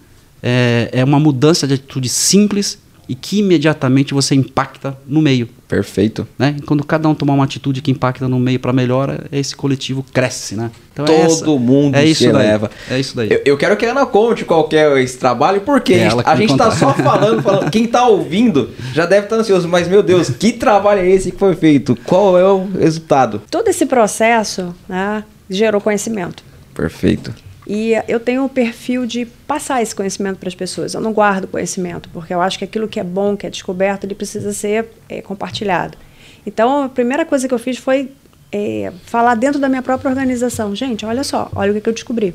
É, 0.41 0.89
é 0.91 1.03
uma 1.03 1.19
mudança 1.19 1.67
de 1.67 1.75
atitude 1.75 2.09
simples 2.09 2.79
e 3.07 3.15
que 3.15 3.39
imediatamente 3.39 4.13
você 4.13 4.35
impacta 4.35 4.97
no 5.07 5.21
meio. 5.21 5.49
Perfeito. 5.67 6.25
Né? 6.39 6.55
E 6.57 6.61
quando 6.61 6.83
cada 6.83 7.09
um 7.09 7.13
tomar 7.13 7.33
uma 7.33 7.43
atitude 7.43 7.81
que 7.81 7.91
impacta 7.91 8.27
no 8.27 8.39
meio 8.39 8.59
para 8.59 8.71
melhor, 8.71 9.25
esse 9.31 9.55
coletivo 9.55 10.03
cresce, 10.13 10.55
né? 10.55 10.71
Então 10.93 11.05
é 11.05 11.07
Todo 11.07 11.17
é 11.17 11.25
essa, 11.25 11.45
mundo 11.45 11.95
é 11.95 12.05
isso 12.05 12.23
se 12.23 12.31
daí, 12.31 12.45
eleva. 12.45 12.71
É 12.89 12.99
isso 12.99 13.15
daí. 13.15 13.29
Eu, 13.31 13.41
eu, 13.45 13.57
quero 13.57 13.75
que 13.75 13.85
a 13.85 13.91
Ana 13.91 14.05
conte 14.05 14.45
qual 14.45 14.67
é 14.71 15.03
esse 15.03 15.17
trabalho, 15.17 15.61
porque 15.61 15.93
é 15.93 16.09
a 16.25 16.35
gente 16.37 16.51
está 16.51 16.71
só 16.71 16.93
falando, 16.95 17.41
falando. 17.43 17.69
Quem 17.69 17.83
está 17.83 18.07
ouvindo 18.07 18.69
já 18.93 19.05
deve 19.05 19.25
estar 19.25 19.35
tá 19.35 19.41
ansioso, 19.41 19.67
mas 19.67 19.87
meu 19.87 20.01
Deus, 20.01 20.29
que 20.29 20.53
trabalho 20.53 21.01
é 21.01 21.09
esse 21.09 21.31
que 21.31 21.37
foi 21.37 21.55
feito? 21.55 21.97
Qual 22.05 22.37
é 22.39 22.45
o 22.45 22.65
resultado? 22.71 23.41
Todo 23.51 23.67
esse 23.67 23.85
processo 23.85 24.73
né, 24.87 25.23
gerou 25.49 25.81
conhecimento. 25.81 26.43
Perfeito. 26.73 27.33
E 27.69 27.91
eu 28.07 28.17
tenho 28.17 28.45
o 28.45 28.49
perfil 28.49 29.05
de 29.05 29.25
passar 29.25 29.81
esse 29.81 29.93
conhecimento 29.93 30.37
para 30.37 30.47
as 30.47 30.55
pessoas. 30.55 30.93
Eu 30.93 31.01
não 31.01 31.11
guardo 31.11 31.47
conhecimento, 31.47 32.07
porque 32.13 32.33
eu 32.33 32.39
acho 32.39 32.57
que 32.57 32.63
aquilo 32.63 32.87
que 32.87 32.97
é 32.97 33.03
bom, 33.03 33.35
que 33.35 33.45
é 33.45 33.49
descoberto, 33.49 34.05
ele 34.05 34.15
precisa 34.15 34.53
ser 34.53 34.87
é, 35.09 35.21
compartilhado. 35.21 35.97
Então, 36.45 36.83
a 36.83 36.87
primeira 36.87 37.25
coisa 37.25 37.45
que 37.45 37.53
eu 37.53 37.59
fiz 37.59 37.77
foi 37.77 38.09
é, 38.53 38.93
falar 39.03 39.35
dentro 39.35 39.59
da 39.59 39.67
minha 39.67 39.81
própria 39.81 40.07
organização. 40.07 40.73
Gente, 40.73 41.05
olha 41.05 41.25
só, 41.25 41.51
olha 41.53 41.73
o 41.73 41.81
que, 41.81 41.89
eu 41.89 41.93
descobri. 41.93 42.33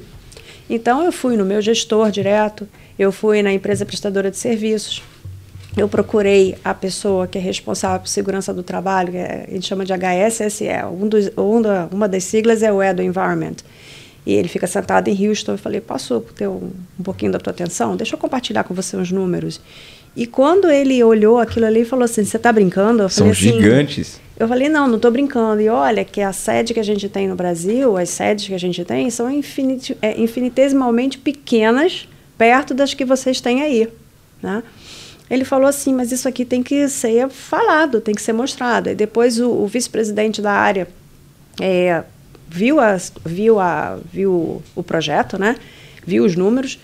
Então, 0.69 1.03
eu 1.03 1.11
fui 1.11 1.35
no 1.35 1.47
meu 1.47 1.63
gestor 1.63 2.11
direto, 2.11 2.69
eu 2.99 3.11
fui 3.11 3.43
na 3.43 3.55
empresa 3.55 3.87
prestadora 3.87 4.31
de 4.31 4.37
serviços, 4.37 5.03
eu 5.75 5.89
procurei 5.89 6.59
a 6.63 6.75
pessoa 6.75 7.27
que 7.27 7.39
é 7.39 7.41
responsável 7.41 8.01
por 8.01 8.09
segurança 8.09 8.53
do 8.53 8.63
trabalho, 8.63 9.13
que 9.13 9.17
é, 9.17 9.47
a 9.49 9.51
gente 9.55 9.67
chama 9.67 9.87
de 9.87 9.95
HSSE, 9.95 10.69
um 10.93 11.09
dos, 11.09 11.31
um 11.39 11.63
da, 11.63 11.89
uma 11.91 12.07
das 12.07 12.25
siglas 12.25 12.63
é 12.63 12.71
o 12.71 12.83
E 12.83 12.93
do 12.93 13.03
Environment. 13.03 13.57
E 14.25 14.35
ele 14.35 14.49
fica 14.49 14.67
sentado 14.67 15.09
em 15.09 15.29
Houston. 15.29 15.53
Eu 15.53 15.59
falei, 15.59 15.81
posso 15.81 16.21
ter 16.37 16.49
um, 16.49 16.71
um 16.99 17.03
pouquinho 17.03 17.33
da 17.33 17.39
tua 17.39 17.53
atenção? 17.53 17.97
Deixa 17.97 18.15
eu 18.15 18.19
compartilhar 18.19 18.65
com 18.65 18.75
você 18.75 18.97
os 18.97 19.11
números. 19.11 19.61
E 20.15 20.27
quando 20.27 20.71
ele 20.71 21.03
olhou 21.03 21.39
aquilo 21.39 21.67
ali 21.67 21.81
e 21.81 21.85
falou 21.85 22.05
assim, 22.05 22.25
você 22.25 22.37
está 22.37 22.53
brincando? 22.53 23.03
Eu 23.03 23.09
São 23.09 23.33
falei, 23.33 23.51
assim, 23.51 23.61
gigantes. 23.61 24.21
Eu 24.39 24.47
falei, 24.47 24.69
não, 24.69 24.87
não 24.87 24.97
estou 24.97 25.11
brincando. 25.11 25.61
E 25.61 25.69
olha 25.69 26.05
que 26.05 26.21
a 26.21 26.33
sede 26.33 26.75
que 26.75 26.81
a 26.81 26.85
gente 26.85 27.09
tem 27.09 27.27
no 27.27 27.35
Brasil, 27.35 27.97
as 27.97 28.11
sedes 28.11 28.47
que 28.47 28.55
a 28.55 28.59
gente 28.59 28.85
tem, 28.85 29.09
são 29.11 29.31
infinit 29.31 29.97
é, 30.03 30.21
infinitesimalmente 30.21 31.19
pequenas 31.19 32.09
perto 32.37 32.75
das 32.75 32.93
que 32.95 33.05
vocês 33.05 33.41
têm 33.41 33.63
aí. 33.63 33.89
Né? 34.43 34.63
Ele 35.31 35.45
falou 35.45 35.67
assim, 35.67 35.95
mas 35.95 36.13
isso 36.13 36.29
aqui 36.29 36.45
tem 36.45 36.63
que 36.63 36.89
ser 36.89 37.29
falado, 37.29 38.01
tem 38.01 38.15
que 38.15 38.21
ser 38.21 38.35
mostrado. 38.35 38.91
E 38.91 38.95
depois 38.95 39.41
o, 39.41 39.49
o 39.49 39.67
vice-presidente 39.67 40.43
da 40.43 40.53
área 40.53 40.87
é, 41.61 42.05
viu, 42.53 42.79
a, 42.79 42.99
viu, 43.25 43.59
a, 43.59 43.99
viu 44.13 44.63
o 44.75 44.83
projeto, 44.83 45.39
né? 45.39 45.57
viu 46.05 46.25
os 46.25 46.37
números, 46.37 46.79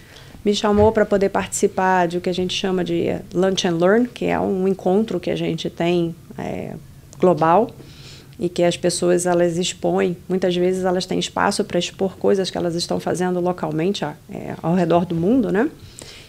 me 0.44 0.54
chamou 0.54 0.92
para 0.92 1.04
poder 1.04 1.28
participar 1.28 2.06
de 2.06 2.18
o 2.18 2.20
que 2.20 2.30
a 2.30 2.34
gente 2.34 2.54
chama 2.54 2.84
de 2.84 3.16
Lunch 3.34 3.66
and 3.66 3.76
Learn, 3.76 4.08
que 4.08 4.26
é 4.26 4.38
um 4.38 4.66
encontro 4.66 5.20
que 5.20 5.30
a 5.30 5.36
gente 5.36 5.68
tem 5.68 6.14
é, 6.38 6.74
global 7.18 7.70
e 8.38 8.48
que 8.48 8.62
as 8.62 8.76
pessoas 8.76 9.26
elas 9.26 9.58
expõem. 9.58 10.16
Muitas 10.28 10.56
vezes 10.56 10.84
elas 10.84 11.04
têm 11.04 11.18
espaço 11.18 11.64
para 11.64 11.78
expor 11.78 12.16
coisas 12.16 12.50
que 12.50 12.56
elas 12.56 12.74
estão 12.74 13.00
fazendo 13.00 13.40
localmente 13.40 14.04
é, 14.04 14.14
ao 14.62 14.74
redor 14.74 15.04
do 15.04 15.14
mundo, 15.14 15.50
né? 15.50 15.68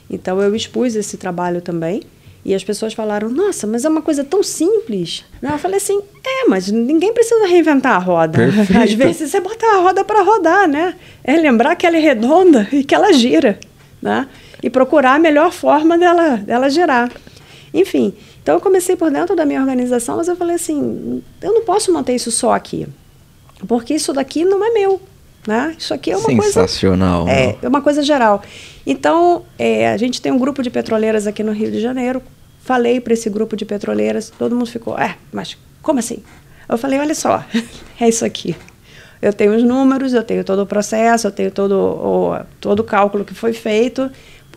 Então 0.10 0.42
eu 0.42 0.56
expus 0.56 0.96
esse 0.96 1.18
trabalho 1.18 1.62
também. 1.62 2.02
E 2.44 2.56
as 2.56 2.64
pessoas 2.64 2.94
falaram, 2.94 3.30
nossa, 3.30 3.68
mas 3.68 3.86
é 3.86 3.90
uma 3.90 4.02
coisa 4.02 4.24
tão 4.24 4.42
simples. 4.42 5.24
Eu 5.42 5.58
falei 5.60 5.78
assim, 5.78 6.02
é, 6.42 6.48
mas 6.48 6.70
ninguém 6.70 7.14
precisa 7.14 7.46
reinventar 7.48 7.96
a 7.96 7.98
roda. 7.98 8.38
Perfeito. 8.38 8.78
Às 8.78 8.94
vezes 8.94 9.30
você 9.30 9.40
bota 9.40 9.66
a 9.66 9.78
roda 9.78 10.04
para 10.04 10.24
rodar, 10.24 10.68
né? 10.68 10.96
É 11.24 11.34
lembrar 11.34 11.76
que 11.76 11.86
ela 11.86 11.98
é 11.98 12.00
redonda 12.00 12.68
e 12.72 12.84
que 12.84 12.96
ela 12.96 13.12
gira, 13.14 13.60
né? 14.02 14.28
E 14.62 14.70
procurar 14.70 15.16
a 15.16 15.20
melhor 15.20 15.52
forma 15.52 15.98
dela, 15.98 16.38
dela 16.38 16.70
girar. 16.70 17.12
Enfim, 17.74 18.14
então 18.42 18.56
eu 18.56 18.62
comecei 18.62 18.96
por 18.96 19.12
dentro 19.12 19.36
da 19.36 19.46
minha 19.46 19.60
organização, 19.60 20.18
mas 20.18 20.28
eu 20.28 20.36
falei 20.36 20.56
assim, 20.56 21.24
eu 21.42 21.54
não 21.54 21.64
posso 21.64 21.92
manter 21.94 22.16
isso 22.16 22.32
só 22.32 22.54
aqui. 22.54 22.88
Porque 23.68 23.94
isso 23.94 24.14
daqui 24.14 24.46
não 24.46 24.64
é 24.66 24.72
meu. 24.72 25.02
Né? 25.48 25.76
Isso 25.78 25.94
aqui 25.94 26.12
é 26.12 26.18
uma 26.18 26.44
Sensacional, 26.44 27.26
coisa. 27.26 27.40
É, 27.40 27.58
é 27.62 27.68
uma 27.68 27.82
coisa 27.82 28.04
geral. 28.04 28.44
Então, 28.86 29.44
é, 29.58 29.90
a 29.90 29.98
gente 29.98 30.22
tem 30.22 30.32
um 30.32 30.38
grupo 30.38 30.62
de 30.62 30.70
petroleiras 30.70 31.28
aqui 31.28 31.44
no 31.44 31.52
Rio 31.52 31.72
de 31.72 31.80
Janeiro. 31.80 32.22
Falei 32.62 33.00
para 33.00 33.14
esse 33.14 33.30
grupo 33.30 33.56
de 33.56 33.66
petroleiras, 33.66 34.32
todo 34.38 34.56
mundo 34.56 34.70
ficou, 34.70 34.98
é, 34.98 35.16
mas 35.32 35.58
como 35.82 36.00
assim? 36.00 36.24
Eu 36.68 36.78
falei, 36.78 37.00
olha 37.00 37.16
só, 37.16 37.44
é 38.00 38.08
isso 38.08 38.26
aqui. 38.26 38.56
Eu 39.22 39.34
tenho 39.34 39.56
os 39.56 39.64
números, 39.64 40.14
eu 40.14 40.24
tenho 40.24 40.44
todo 40.44 40.62
o 40.62 40.66
processo, 40.66 41.28
eu 41.28 41.32
tenho 41.32 41.52
todo 41.52 41.74
o, 41.74 42.40
todo 42.62 42.80
o 42.80 42.84
cálculo 42.84 43.26
que 43.26 43.34
foi 43.34 43.54
feito, 43.54 44.10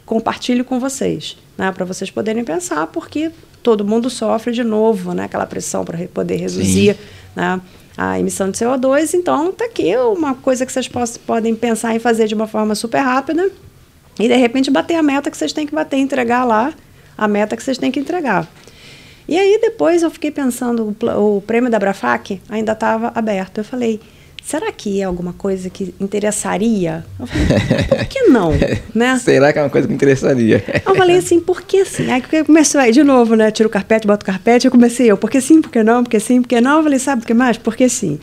compartilho 0.06 0.64
com 0.64 0.78
vocês, 0.78 1.36
né, 1.58 1.72
para 1.72 1.84
vocês 1.84 2.10
poderem 2.10 2.44
pensar, 2.44 2.86
porque 2.86 3.32
todo 3.62 3.84
mundo 3.84 4.10
sofre 4.10 4.52
de 4.52 4.64
novo, 4.64 5.14
né? 5.14 5.24
Aquela 5.24 5.46
pressão 5.46 5.84
para 5.84 5.96
poder 6.08 6.36
reduzir 6.36 6.96
né, 7.34 7.60
a 7.96 8.18
emissão 8.18 8.50
de 8.50 8.58
CO2. 8.58 9.14
Então, 9.14 9.50
está 9.50 9.64
aqui 9.64 9.96
uma 9.96 10.34
coisa 10.34 10.66
que 10.66 10.72
vocês 10.72 10.90
podem 11.24 11.54
pensar 11.54 11.94
em 11.94 11.98
fazer 11.98 12.26
de 12.26 12.34
uma 12.34 12.46
forma 12.46 12.74
super 12.74 13.00
rápida 13.00 13.50
e, 14.18 14.28
de 14.28 14.36
repente, 14.36 14.70
bater 14.70 14.96
a 14.96 15.02
meta 15.02 15.30
que 15.30 15.36
vocês 15.36 15.52
têm 15.52 15.66
que 15.66 15.74
bater, 15.74 15.98
entregar 15.98 16.44
lá 16.44 16.72
a 17.16 17.28
meta 17.28 17.56
que 17.56 17.62
vocês 17.62 17.78
têm 17.78 17.90
que 17.90 18.00
entregar. 18.00 18.48
E 19.28 19.38
aí, 19.38 19.58
depois, 19.60 20.02
eu 20.02 20.10
fiquei 20.10 20.30
pensando, 20.30 20.96
o, 21.00 21.36
o 21.36 21.40
prêmio 21.42 21.70
da 21.70 21.78
Brafac 21.78 22.40
ainda 22.48 22.72
estava 22.72 23.12
aberto. 23.14 23.58
Eu 23.58 23.64
falei, 23.64 24.00
será 24.42 24.72
que 24.72 25.00
é 25.00 25.04
alguma 25.04 25.32
coisa 25.32 25.70
que 25.70 25.94
interessaria? 26.00 27.04
Eu 27.18 27.26
falei, 27.26 27.46
por 27.88 28.04
que 28.06 28.22
não? 28.24 28.52
né? 28.94 29.18
Será 29.18 29.52
que 29.52 29.58
é 29.58 29.62
uma 29.62 29.70
coisa 29.70 29.86
que 29.86 29.94
interessaria? 29.94 30.62
eu 30.84 30.94
falei 30.94 31.16
assim, 31.16 31.40
por 31.40 31.62
que 31.62 31.84
sim? 31.84 32.10
Aí 32.10 32.22
começou 32.44 32.80
aí 32.80 32.92
de 32.92 33.04
novo, 33.04 33.34
né? 33.36 33.50
Tiro 33.50 33.68
o 33.68 33.72
carpete, 33.72 34.06
boto 34.06 34.24
o 34.24 34.26
carpete, 34.26 34.66
eu 34.66 34.70
comecei 34.70 35.10
eu, 35.10 35.16
por 35.16 35.30
que 35.30 35.40
sim, 35.40 35.62
por 35.62 35.70
que 35.70 35.82
não, 35.82 36.02
por 36.02 36.10
que 36.10 36.20
sim, 36.20 36.42
por 36.42 36.48
que 36.48 36.60
não? 36.60 36.78
Eu 36.78 36.82
falei, 36.82 36.98
sabe 36.98 37.22
por 37.22 37.26
que 37.26 37.34
mais? 37.34 37.56
Por 37.56 37.76
que 37.76 37.88
sim? 37.88 38.18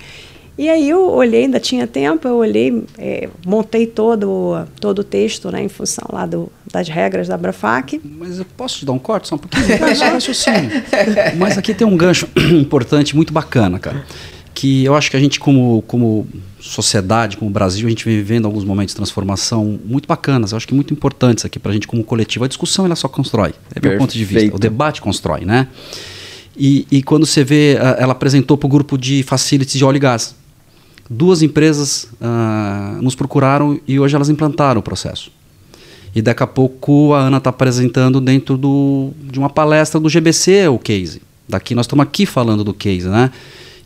E 0.59 0.67
aí 0.67 0.89
eu 0.89 1.09
olhei, 1.09 1.45
ainda 1.45 1.57
tinha 1.57 1.87
tempo, 1.87 2.27
eu 2.27 2.35
olhei, 2.35 2.83
é, 2.97 3.29
montei 3.45 3.87
todo, 3.87 4.67
todo 4.81 4.99
o 4.99 5.03
texto, 5.05 5.49
né, 5.49 5.63
em 5.63 5.69
função 5.69 6.05
lá 6.11 6.25
do, 6.25 6.51
das 6.69 6.89
regras 6.89 7.29
da 7.29 7.37
Brafac. 7.37 8.01
Mas 8.03 8.39
eu 8.39 8.45
posso 8.57 8.79
te 8.79 8.85
dar 8.85 8.91
um 8.91 8.99
corte 8.99 9.29
só 9.29 9.35
um 9.35 9.37
pouquinho? 9.37 9.65
raciocínio. 10.11 10.69
Mas 11.37 11.57
aqui 11.57 11.73
tem 11.73 11.87
um 11.87 11.95
gancho 11.95 12.27
importante, 12.51 13.15
muito 13.15 13.31
bacana, 13.31 13.79
cara 13.79 14.05
que 14.53 14.83
eu 14.83 14.93
acho 14.93 15.09
que 15.09 15.15
a 15.15 15.19
gente, 15.21 15.39
como, 15.39 15.81
como 15.87 16.27
sociedade, 16.59 17.37
como 17.37 17.49
Brasil, 17.49 17.87
a 17.87 17.89
gente 17.89 18.03
vem 18.03 18.17
vivendo 18.17 18.43
alguns 18.43 18.65
momentos 18.65 18.91
de 18.91 18.97
transformação 18.97 19.79
muito 19.85 20.05
bacanas, 20.05 20.51
eu 20.51 20.57
acho 20.57 20.67
que 20.67 20.73
muito 20.73 20.93
importantes 20.93 21.45
aqui 21.45 21.57
para 21.57 21.71
a 21.71 21.73
gente 21.73 21.87
como 21.87 22.03
coletivo. 22.03 22.43
A 22.43 22.47
discussão 22.49 22.83
ela 22.85 22.97
só 22.97 23.07
constrói, 23.07 23.53
é 23.73 23.87
meu 23.87 23.97
ponto 23.97 24.13
de 24.13 24.25
vista. 24.25 24.53
O 24.53 24.59
debate 24.59 25.01
constrói, 25.01 25.45
né? 25.45 25.69
E, 26.57 26.85
e 26.91 27.01
quando 27.01 27.25
você 27.25 27.41
vê, 27.41 27.77
ela 27.97 28.11
apresentou 28.11 28.57
para 28.57 28.67
o 28.67 28.69
grupo 28.69 28.97
de 28.97 29.23
facilities 29.23 29.77
de 29.77 29.85
óleo 29.85 29.95
e 29.95 29.99
gás. 29.99 30.35
Duas 31.09 31.41
empresas 31.41 32.07
uh, 32.21 33.01
nos 33.01 33.15
procuraram 33.15 33.79
e 33.87 33.99
hoje 33.99 34.15
elas 34.15 34.29
implantaram 34.29 34.79
o 34.79 34.83
processo. 34.83 35.31
E 36.13 36.21
daqui 36.21 36.43
a 36.43 36.47
pouco 36.47 37.13
a 37.13 37.21
Ana 37.21 37.37
está 37.37 37.49
apresentando 37.49 38.21
dentro 38.21 38.57
do, 38.57 39.11
de 39.23 39.39
uma 39.39 39.49
palestra 39.49 39.99
do 39.99 40.09
GBC 40.09 40.67
o 40.67 40.77
case. 40.77 41.21
Daqui 41.47 41.73
nós 41.73 41.85
estamos 41.85 42.03
aqui 42.03 42.25
falando 42.25 42.63
do 42.63 42.73
case, 42.73 43.07
né? 43.07 43.31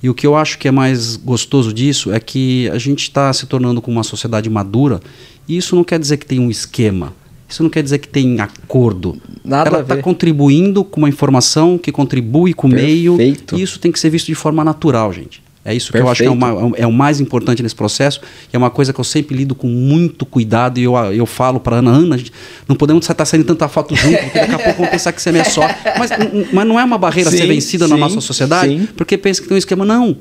E 0.02 0.10
o 0.10 0.14
que 0.14 0.28
eu 0.28 0.36
acho 0.36 0.60
que 0.60 0.68
é 0.68 0.72
mais 0.72 1.16
gostoso 1.16 1.72
disso 1.74 2.12
é 2.12 2.20
que 2.20 2.70
a 2.72 2.78
gente 2.78 3.04
está 3.04 3.32
se 3.32 3.46
tornando 3.46 3.82
com 3.82 3.90
uma 3.90 4.04
sociedade 4.04 4.50
madura 4.50 5.00
e 5.48 5.56
isso 5.56 5.78
não 5.78 5.84
quer 5.84 5.98
dizer 5.98 6.18
que 6.18 6.26
tem 6.26 6.40
um 6.40 6.52
esquema. 6.52 7.14
Isso 7.48 7.62
não 7.62 7.70
quer 7.70 7.84
dizer 7.84 8.00
que 8.00 8.08
tem 8.08 8.40
acordo. 8.42 9.16
Nada 9.46 9.70
Ela 9.70 9.82
está 9.82 9.98
contribuindo 9.98 10.84
com 10.84 11.02
uma 11.02 11.10
informação 11.10 11.78
que 11.78 11.92
contribui 11.92 12.54
com 12.54 12.68
o 12.68 12.70
meio. 12.70 13.16
E 13.22 13.62
isso 13.62 13.80
tem 13.80 13.92
que 13.92 14.00
ser 14.00 14.10
visto 14.10 14.26
de 14.26 14.36
forma 14.36 14.64
natural, 14.64 15.14
gente. 15.14 15.43
É 15.66 15.74
isso 15.74 15.92
Perfeito. 15.92 16.04
que 16.04 16.08
eu 16.08 16.12
acho 16.12 16.22
que 16.24 16.28
é, 16.28 16.30
uma, 16.30 16.78
é, 16.78 16.86
o 16.86 16.92
mais 16.92 17.22
importante 17.22 17.64
nesse 17.64 17.76
processo. 17.76 18.20
E 18.52 18.56
é 18.56 18.58
uma 18.58 18.70
coisa 18.70 18.92
que 18.92 19.00
eu 19.00 19.04
sempre 19.04 19.36
lido 19.36 19.56
com 19.56 19.68
muito 19.68 20.26
cuidado. 20.26 20.78
E 20.78 20.84
eu, 20.84 20.96
eu 21.14 21.26
falo 21.26 21.60
para 21.60 21.78
Ana, 21.78 21.92
Ana, 21.92 22.18
gente, 22.18 22.34
não 22.68 22.76
podemos 22.76 23.08
estar 23.08 23.26
saindo 23.26 23.46
tanta 23.46 23.68
foto 23.70 23.96
junto, 23.96 24.18
porque 24.24 24.40
daqui 24.40 24.56
a 24.56 24.60
pouco 24.60 24.82
vão 24.82 24.92
pensar 24.92 25.14
que 25.14 25.22
você 25.22 25.30
é 25.30 25.32
minha 25.32 25.46
só. 25.46 25.62
Mas, 25.98 26.12
mas 26.52 26.68
não 26.68 26.80
é 26.80 26.84
uma 26.84 26.98
barreira 26.98 27.32
sim, 27.32 27.38
ser 27.38 27.48
vencida 27.48 27.86
sim, 27.86 27.92
na 27.92 27.98
nossa 27.98 28.20
sociedade, 28.20 28.78
sim. 28.78 28.88
porque 28.98 29.18
pensa 29.18 29.42
que 29.42 29.48
tem 29.48 29.56
um 29.56 29.58
esquema. 29.58 29.86
Não. 29.86 30.18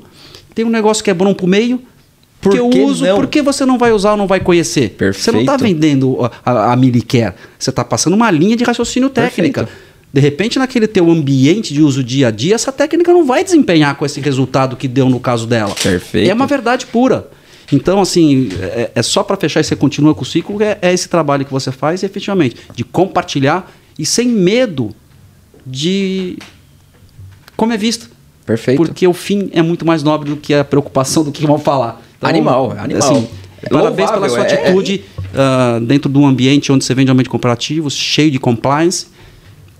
Tem 0.55 0.63
um 0.63 0.69
negócio 0.69 1.03
que 1.03 1.09
é 1.09 1.13
bom 1.13 1.33
para 1.33 1.45
o 1.45 1.49
meio, 1.49 1.81
por 2.43 2.51
que 2.51 2.59
eu 2.59 2.67
uso, 2.67 3.05
não? 3.05 3.15
por 3.15 3.27
que 3.27 3.41
você 3.41 3.65
não 3.65 3.77
vai 3.77 3.91
usar 3.91 4.11
ou 4.11 4.17
não 4.17 4.27
vai 4.27 4.39
conhecer? 4.39 4.89
Perfeito. 4.89 5.23
Você 5.23 5.31
não 5.31 5.39
está 5.39 5.55
vendendo 5.55 6.29
a, 6.45 6.51
a, 6.51 6.73
a 6.73 6.75
Miliquer, 6.75 7.33
você 7.57 7.69
está 7.69 7.83
passando 7.83 8.13
uma 8.13 8.29
linha 8.29 8.55
de 8.55 8.63
raciocínio 8.63 9.09
técnica. 9.09 9.63
Perfeito. 9.63 9.92
De 10.13 10.21
repente, 10.21 10.59
naquele 10.59 10.85
teu 10.85 11.09
ambiente 11.09 11.73
de 11.73 11.81
uso 11.81 12.03
dia 12.03 12.27
a 12.27 12.31
dia, 12.31 12.53
essa 12.53 12.71
técnica 12.71 13.11
não 13.11 13.25
vai 13.25 13.43
desempenhar 13.43 13.95
com 13.95 14.05
esse 14.05 14.21
resultado 14.21 14.75
que 14.75 14.87
deu 14.87 15.09
no 15.09 15.19
caso 15.19 15.47
dela. 15.47 15.73
Perfeito. 15.73 16.29
É 16.29 16.33
uma 16.33 16.45
verdade 16.45 16.85
pura. 16.85 17.27
Então, 17.71 17.99
assim, 17.99 18.49
é, 18.61 18.91
é 18.93 19.01
só 19.01 19.23
para 19.23 19.35
fechar 19.35 19.61
e 19.61 19.63
você 19.63 19.75
continua 19.75 20.13
com 20.13 20.21
o 20.21 20.25
ciclo, 20.25 20.61
é, 20.61 20.77
é, 20.83 20.93
esse 20.93 21.09
trabalho 21.09 21.43
que 21.43 21.51
você 21.51 21.71
faz, 21.71 22.03
efetivamente, 22.03 22.57
de 22.75 22.83
compartilhar 22.83 23.71
e 23.97 24.05
sem 24.05 24.27
medo 24.27 24.91
de 25.65 26.37
como 27.57 27.73
é 27.73 27.77
visto. 27.77 28.11
Perfeito. 28.45 28.77
Porque 28.77 29.07
o 29.07 29.13
fim 29.13 29.49
é 29.51 29.63
muito 29.63 29.83
mais 29.83 30.03
nobre 30.03 30.29
do 30.29 30.37
que 30.37 30.53
a 30.53 30.63
preocupação 30.63 31.23
do 31.23 31.31
que 31.31 31.47
vão 31.47 31.57
falar. 31.57 31.99
Então, 32.17 32.29
animal, 32.29 32.71
animal. 32.77 32.99
Assim, 32.99 33.27
é 33.63 33.69
parabéns 33.69 34.11
pela 34.11 34.29
sua 34.29 34.45
é, 34.45 34.61
atitude 34.61 35.05
uh, 35.33 35.79
dentro 35.83 36.11
de 36.11 36.19
um 36.19 36.27
ambiente 36.27 36.71
onde 36.71 36.85
você 36.85 36.93
vende 36.93 37.09
ambiente 37.09 37.29
comparativo, 37.29 37.89
cheio 37.89 38.29
de 38.29 38.37
compliance 38.37 39.12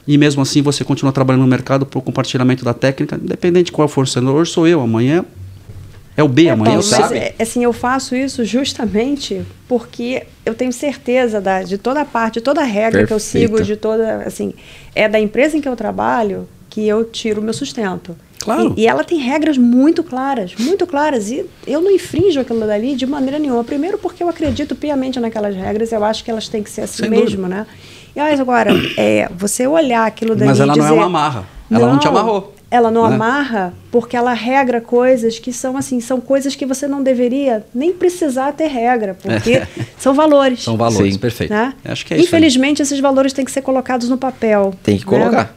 e 0.08 0.18
mesmo 0.18 0.42
assim 0.42 0.62
você 0.62 0.84
continua 0.84 1.12
trabalhando 1.12 1.42
no 1.44 1.48
mercado 1.48 1.86
para 1.86 2.00
o 2.00 2.02
compartilhamento 2.02 2.63
da 2.63 2.74
técnica, 2.74 3.20
independente 3.22 3.68
de 3.68 3.72
qual 3.72 3.88
for 3.88 4.06
o 4.06 4.34
Hoje 4.34 4.52
sou 4.52 4.68
eu, 4.68 4.82
amanhã 4.82 5.26
é 6.16 6.24
o 6.24 6.28
B, 6.28 6.46
é, 6.46 6.50
amanhã 6.52 6.72
Paulo, 6.72 6.84
sabe. 6.84 7.04
Mas, 7.04 7.12
é, 7.12 7.36
assim, 7.39 7.63
eu 7.63 7.74
faço 7.74 8.16
isso 8.16 8.46
justamente 8.46 9.42
porque 9.68 10.24
eu 10.46 10.54
tenho 10.54 10.72
certeza 10.72 11.42
da, 11.42 11.63
de 11.63 11.78
toda 11.78 12.02
a 12.02 12.06
parte, 12.06 12.36
de 12.36 12.42
toda 12.42 12.62
a 12.62 12.66
regra 12.66 13.00
Perfeito. 13.00 13.08
que 13.08 13.13
eu 13.13 13.20
sigo, 13.20 13.63
de 13.63 13.76
toda, 13.76 14.18
assim, 14.18 14.54
é 14.94 15.10
da 15.10 15.20
empresa 15.20 15.58
em 15.58 15.62
que 15.62 15.68
eu 15.68 15.76
trabalho 15.76 16.48
que 16.70 16.88
eu 16.88 17.06
tiro 17.06 17.42
o 17.42 17.44
meu 17.44 17.54
sustento. 17.54 18.16
Claro. 18.39 18.74
E, 18.76 18.82
e, 18.82 18.88
ela 18.88 19.04
tem 19.04 19.20
regras 19.20 19.58
muito 19.58 20.04
claras, 20.04 20.54
muito 20.60 20.86
claras. 20.86 21.32
E 21.32 21.46
eu 21.66 21.82
não 21.82 21.89
infrinjo 21.89 22.39
aquilo 22.39 22.60
dali 22.62 22.96
de 22.96 23.06
maneira 23.06 23.39
nenhuma. 23.39 23.63
Primeiro 23.63 23.98
porque 23.98 24.22
eu 24.22 24.28
acredito 24.28 24.76
piamente 24.76 25.20
naquelas 25.20 25.56
regras, 25.56 25.92
eu 25.92 26.04
acho 26.04 26.24
que 26.24 26.30
elas 26.30 26.50
têm 26.50 26.62
que 26.62 26.70
ser 26.70 26.82
assim 26.82 27.04
Sem 27.04 27.10
mesmo, 27.10 27.44
dúvida. 27.44 27.48
né? 27.48 27.68
E 28.15 28.19
aí, 28.19 28.39
agora, 28.39 28.71
é, 28.97 29.30
você 29.36 29.65
olhar 29.65 30.06
aquilo 30.06 30.36
dali 30.36 30.49
Mas 30.49 30.60
ela 30.60 30.73
dizer, 30.73 30.88
não 30.88 30.95
é 30.95 30.99
uma 30.99 31.06
amarra. 31.06 31.45
Ela 31.69 31.86
não, 31.86 31.93
não 31.93 31.99
te 31.99 32.08
amarrou. 32.08 32.54
Ela 32.69 32.91
não 32.91 33.08
né? 33.08 33.15
amarra 33.15 33.73
porque 33.91 34.17
ela 34.17 34.34
regra 34.34 34.82
coisas 34.82 35.38
que 35.38 35.54
são 35.54 35.78
assim, 35.78 35.99
são 35.99 36.19
coisas 36.19 36.56
que 36.56 36.65
você 36.65 36.88
não 36.88 37.04
deveria 37.04 37.65
nem 37.73 37.93
precisar 37.93 38.52
ter 38.52 38.67
regra, 38.67 39.15
porque 39.21 39.58
é. 39.58 39.67
são 39.97 40.13
valores. 40.13 40.63
São 40.63 40.78
valores, 40.78 41.13
Sim. 41.13 41.19
perfeito. 41.19 41.52
Né? 41.52 41.73
Acho 41.86 42.06
que 42.06 42.13
é 42.13 42.19
Infelizmente, 42.19 42.82
esses 42.82 42.99
valores 42.99 43.34
têm 43.34 43.45
que 43.45 43.52
ser 43.52 43.62
colocados 43.62 44.10
no 44.10 44.17
papel. 44.17 44.73
Tem 44.84 44.97
que 44.97 45.06
colocar. 45.06 45.32
Né? 45.32 45.49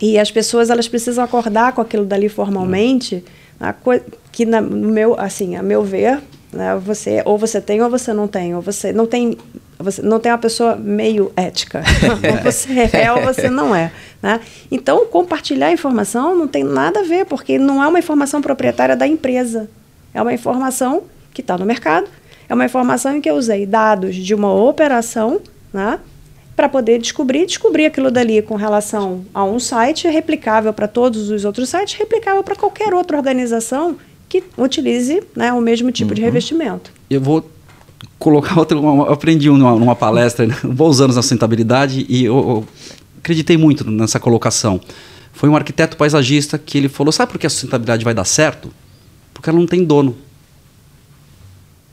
E 0.00 0.18
as 0.18 0.30
pessoas 0.30 0.70
elas 0.70 0.88
precisam 0.88 1.22
acordar 1.22 1.72
com 1.72 1.80
aquilo 1.80 2.04
dali 2.04 2.28
formalmente, 2.28 3.24
hum. 3.60 4.00
que 4.32 4.44
na, 4.44 4.60
no 4.60 4.90
meu, 4.90 5.18
assim, 5.18 5.54
a 5.54 5.62
meu 5.62 5.84
ver, 5.84 6.20
né, 6.52 6.76
você 6.84 7.22
ou 7.24 7.38
você 7.38 7.60
tem 7.60 7.82
ou 7.82 7.90
você 7.90 8.12
não 8.12 8.26
tem, 8.26 8.54
ou 8.54 8.60
você 8.62 8.92
não 8.92 9.06
tem 9.06 9.38
você 9.84 10.02
não 10.02 10.18
tem 10.18 10.32
uma 10.32 10.38
pessoa 10.38 10.74
meio 10.74 11.30
ética. 11.36 11.82
ou 12.32 12.42
você 12.42 12.90
é 12.92 13.12
ou 13.12 13.22
você 13.22 13.48
não 13.48 13.74
é. 13.74 13.92
Né? 14.22 14.40
Então, 14.70 15.06
compartilhar 15.06 15.70
informação 15.70 16.34
não 16.34 16.48
tem 16.48 16.64
nada 16.64 17.00
a 17.00 17.02
ver, 17.02 17.26
porque 17.26 17.58
não 17.58 17.82
é 17.82 17.86
uma 17.86 17.98
informação 17.98 18.40
proprietária 18.40 18.96
da 18.96 19.06
empresa. 19.06 19.68
É 20.12 20.22
uma 20.22 20.32
informação 20.32 21.02
que 21.32 21.40
está 21.40 21.58
no 21.58 21.66
mercado, 21.66 22.06
é 22.48 22.54
uma 22.54 22.64
informação 22.64 23.16
em 23.16 23.20
que 23.20 23.28
eu 23.28 23.34
usei 23.34 23.66
dados 23.66 24.14
de 24.14 24.34
uma 24.34 24.52
operação 24.54 25.40
né, 25.72 25.98
para 26.54 26.68
poder 26.68 26.98
descobrir, 26.98 27.46
descobrir 27.46 27.86
aquilo 27.86 28.10
dali 28.10 28.40
com 28.40 28.54
relação 28.54 29.24
a 29.34 29.44
um 29.44 29.58
site 29.58 30.06
replicável 30.08 30.72
para 30.72 30.86
todos 30.86 31.30
os 31.30 31.44
outros 31.44 31.68
sites, 31.68 31.94
replicável 31.94 32.42
para 32.42 32.54
qualquer 32.54 32.94
outra 32.94 33.16
organização 33.16 33.96
que 34.28 34.42
utilize 34.56 35.22
né, 35.34 35.52
o 35.52 35.60
mesmo 35.60 35.90
tipo 35.90 36.10
uhum. 36.10 36.14
de 36.14 36.22
revestimento. 36.22 36.92
Eu 37.10 37.20
vou 37.20 37.44
colocar 38.18 38.58
outro. 38.58 38.78
Eu 38.78 39.12
aprendi 39.12 39.48
numa, 39.48 39.78
numa 39.78 39.96
palestra, 39.96 40.46
né, 40.46 40.56
bons 40.64 41.00
anos 41.00 41.16
na 41.16 41.22
sustentabilidade, 41.22 42.06
e 42.08 42.24
eu, 42.24 42.36
eu, 42.36 42.68
acreditei 43.18 43.56
muito 43.56 43.88
nessa 43.90 44.20
colocação. 44.20 44.80
Foi 45.32 45.48
um 45.48 45.56
arquiteto 45.56 45.96
paisagista 45.96 46.58
que 46.58 46.78
ele 46.78 46.88
falou: 46.88 47.12
sabe 47.12 47.32
por 47.32 47.38
que 47.38 47.46
a 47.46 47.50
sustentabilidade 47.50 48.04
vai 48.04 48.14
dar 48.14 48.24
certo? 48.24 48.70
Porque 49.32 49.50
ela 49.50 49.58
não 49.58 49.66
tem 49.66 49.84
dono. 49.84 50.16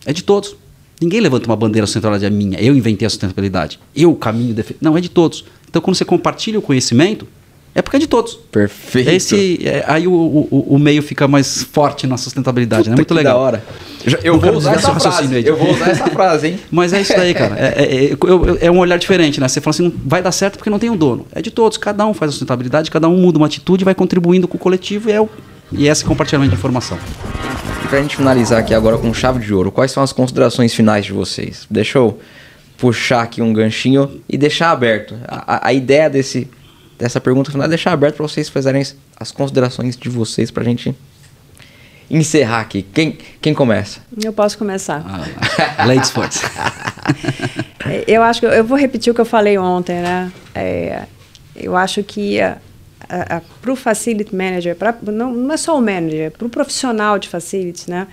É 0.05 0.13
de 0.13 0.23
todos. 0.23 0.55
Ninguém 1.01 1.19
levanta 1.19 1.47
uma 1.47 1.55
bandeira, 1.55 1.87
sustentabilidade 1.87 2.31
é 2.31 2.35
minha. 2.35 2.59
Eu 2.59 2.75
inventei 2.75 3.05
a 3.05 3.09
sustentabilidade. 3.09 3.79
Eu 3.95 4.13
caminho. 4.15 4.55
Não, 4.79 4.95
é 4.95 5.01
de 5.01 5.09
todos. 5.09 5.45
Então, 5.67 5.81
quando 5.81 5.95
você 5.95 6.05
compartilha 6.05 6.59
o 6.59 6.61
conhecimento, 6.61 7.27
é 7.73 7.81
porque 7.81 7.95
é 7.95 7.99
de 7.99 8.07
todos. 8.07 8.35
Perfeito. 8.51 9.09
Esse, 9.09 9.65
é, 9.65 9.83
aí 9.87 10.05
o, 10.05 10.11
o, 10.11 10.75
o, 10.75 10.79
meio 10.79 11.01
fica 11.01 11.25
mais 11.25 11.63
forte 11.63 12.05
na 12.05 12.17
sustentabilidade, 12.17 12.89
né? 12.89 12.97
Muito 12.97 13.13
legal. 13.13 13.35
Da 13.35 13.39
hora. 13.39 13.63
Eu, 14.23 14.37
vou 14.37 14.53
usar 14.55 14.73
essa 14.73 14.93
frase. 14.99 15.35
Aí. 15.35 15.45
Eu 15.45 15.55
vou 15.55 15.71
usar 15.71 15.89
essa 15.89 16.07
frase, 16.07 16.47
hein? 16.47 16.59
Mas 16.69 16.91
é 16.91 16.99
isso 16.99 17.15
daí, 17.15 17.33
cara. 17.33 17.55
É, 17.57 17.83
é, 17.83 18.05
é, 18.11 18.17
é, 18.65 18.71
um 18.71 18.79
olhar 18.79 18.97
diferente, 18.97 19.39
né? 19.39 19.47
Você 19.47 19.61
fala 19.61 19.71
assim, 19.71 19.93
vai 20.05 20.21
dar 20.21 20.33
certo 20.33 20.57
porque 20.57 20.69
não 20.69 20.79
tem 20.79 20.89
um 20.89 20.97
dono. 20.97 21.25
É 21.31 21.41
de 21.41 21.49
todos. 21.49 21.77
Cada 21.77 22.05
um 22.05 22.13
faz 22.13 22.29
a 22.29 22.31
sustentabilidade, 22.33 22.91
cada 22.91 23.07
um 23.07 23.15
muda 23.15 23.37
uma 23.37 23.47
atitude, 23.47 23.85
vai 23.85 23.95
contribuindo 23.95 24.49
com 24.49 24.57
o 24.57 24.59
coletivo 24.59 25.09
e 25.09 25.13
é, 25.13 25.21
o, 25.21 25.29
e 25.71 25.87
esse 25.87 26.03
compartilhamento 26.03 26.51
de 26.51 26.57
informação. 26.57 26.97
E 27.85 27.87
pra 27.87 28.01
gente 28.01 28.17
finalizar 28.17 28.59
aqui 28.59 28.73
agora 28.73 28.97
com 28.97 29.13
chave 29.13 29.39
de 29.39 29.53
ouro, 29.53 29.71
quais 29.71 29.91
são 29.91 30.03
as 30.03 30.11
considerações 30.11 30.73
finais 30.73 31.05
de 31.05 31.13
vocês? 31.13 31.65
Deixa 31.69 31.99
eu 31.99 32.19
puxar 32.77 33.21
aqui 33.21 33.41
um 33.41 33.53
ganchinho 33.53 34.19
e 34.27 34.37
deixar 34.37 34.71
aberto. 34.71 35.15
a, 35.25 35.67
a 35.67 35.73
ideia 35.73 36.09
desse 36.09 36.49
dessa 37.01 37.19
pergunta 37.19 37.51
final, 37.51 37.67
deixar 37.67 37.91
aberto 37.91 38.17
para 38.17 38.27
vocês 38.27 38.47
fazerem 38.47 38.83
as 39.17 39.31
considerações 39.31 39.97
de 39.97 40.07
vocês 40.07 40.51
para 40.51 40.61
a 40.61 40.65
gente 40.65 40.95
encerrar 42.09 42.59
aqui. 42.61 42.83
Quem, 42.83 43.17
quem 43.41 43.53
começa? 43.53 44.01
Eu 44.23 44.31
posso 44.31 44.57
começar. 44.57 45.03
Ah, 45.05 45.85
ladies 45.87 46.11
first. 46.11 46.43
eu 48.07 48.21
acho 48.21 48.39
que 48.39 48.45
eu 48.45 48.63
vou 48.63 48.77
repetir 48.77 49.11
o 49.11 49.15
que 49.15 49.21
eu 49.21 49.25
falei 49.25 49.57
ontem, 49.57 50.01
né? 50.01 50.31
É, 50.53 51.03
eu 51.55 51.75
acho 51.75 52.03
que 52.03 52.37
para 53.61 53.71
o 53.71 53.75
facility 53.75 54.35
manager, 54.35 54.75
pra, 54.75 54.95
não, 55.01 55.33
não 55.33 55.53
é 55.53 55.57
só 55.57 55.77
o 55.77 55.81
manager, 55.81 56.31
para 56.31 56.45
o 56.45 56.49
profissional 56.49 57.17
de 57.17 57.27
facilities, 57.27 57.87
né? 57.87 58.07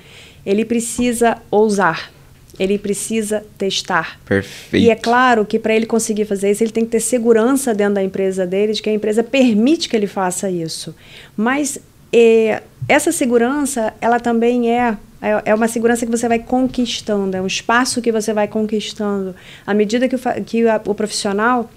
Ele 0.46 0.64
precisa 0.64 1.36
ousar, 1.50 2.10
ele 2.58 2.78
precisa 2.78 3.44
testar. 3.56 4.18
Perfeito. 4.26 4.84
E 4.84 4.90
é 4.90 4.94
claro 4.96 5.44
que 5.44 5.58
para 5.58 5.74
ele 5.74 5.86
conseguir 5.86 6.24
fazer 6.24 6.50
isso, 6.50 6.62
ele 6.62 6.72
tem 6.72 6.84
que 6.84 6.90
ter 6.90 7.00
segurança 7.00 7.74
dentro 7.74 7.94
da 7.94 8.02
empresa 8.02 8.46
dele, 8.46 8.72
de 8.72 8.82
que 8.82 8.90
a 8.90 8.92
empresa 8.92 9.22
permite 9.22 9.88
que 9.88 9.96
ele 9.96 10.06
faça 10.06 10.50
isso. 10.50 10.94
Mas 11.36 11.78
é, 12.12 12.62
essa 12.88 13.12
segurança, 13.12 13.92
ela 14.00 14.18
também 14.18 14.70
é, 14.70 14.96
é, 15.20 15.42
é 15.46 15.54
uma 15.54 15.68
segurança 15.68 16.04
que 16.04 16.10
você 16.10 16.28
vai 16.28 16.38
conquistando, 16.38 17.36
é 17.36 17.42
um 17.42 17.46
espaço 17.46 18.00
que 18.00 18.10
você 18.10 18.32
vai 18.32 18.48
conquistando. 18.48 19.34
À 19.66 19.74
medida 19.74 20.08
que 20.08 20.16
o, 20.16 20.20
que 20.44 20.64
o 20.86 20.94
profissional 20.94 21.70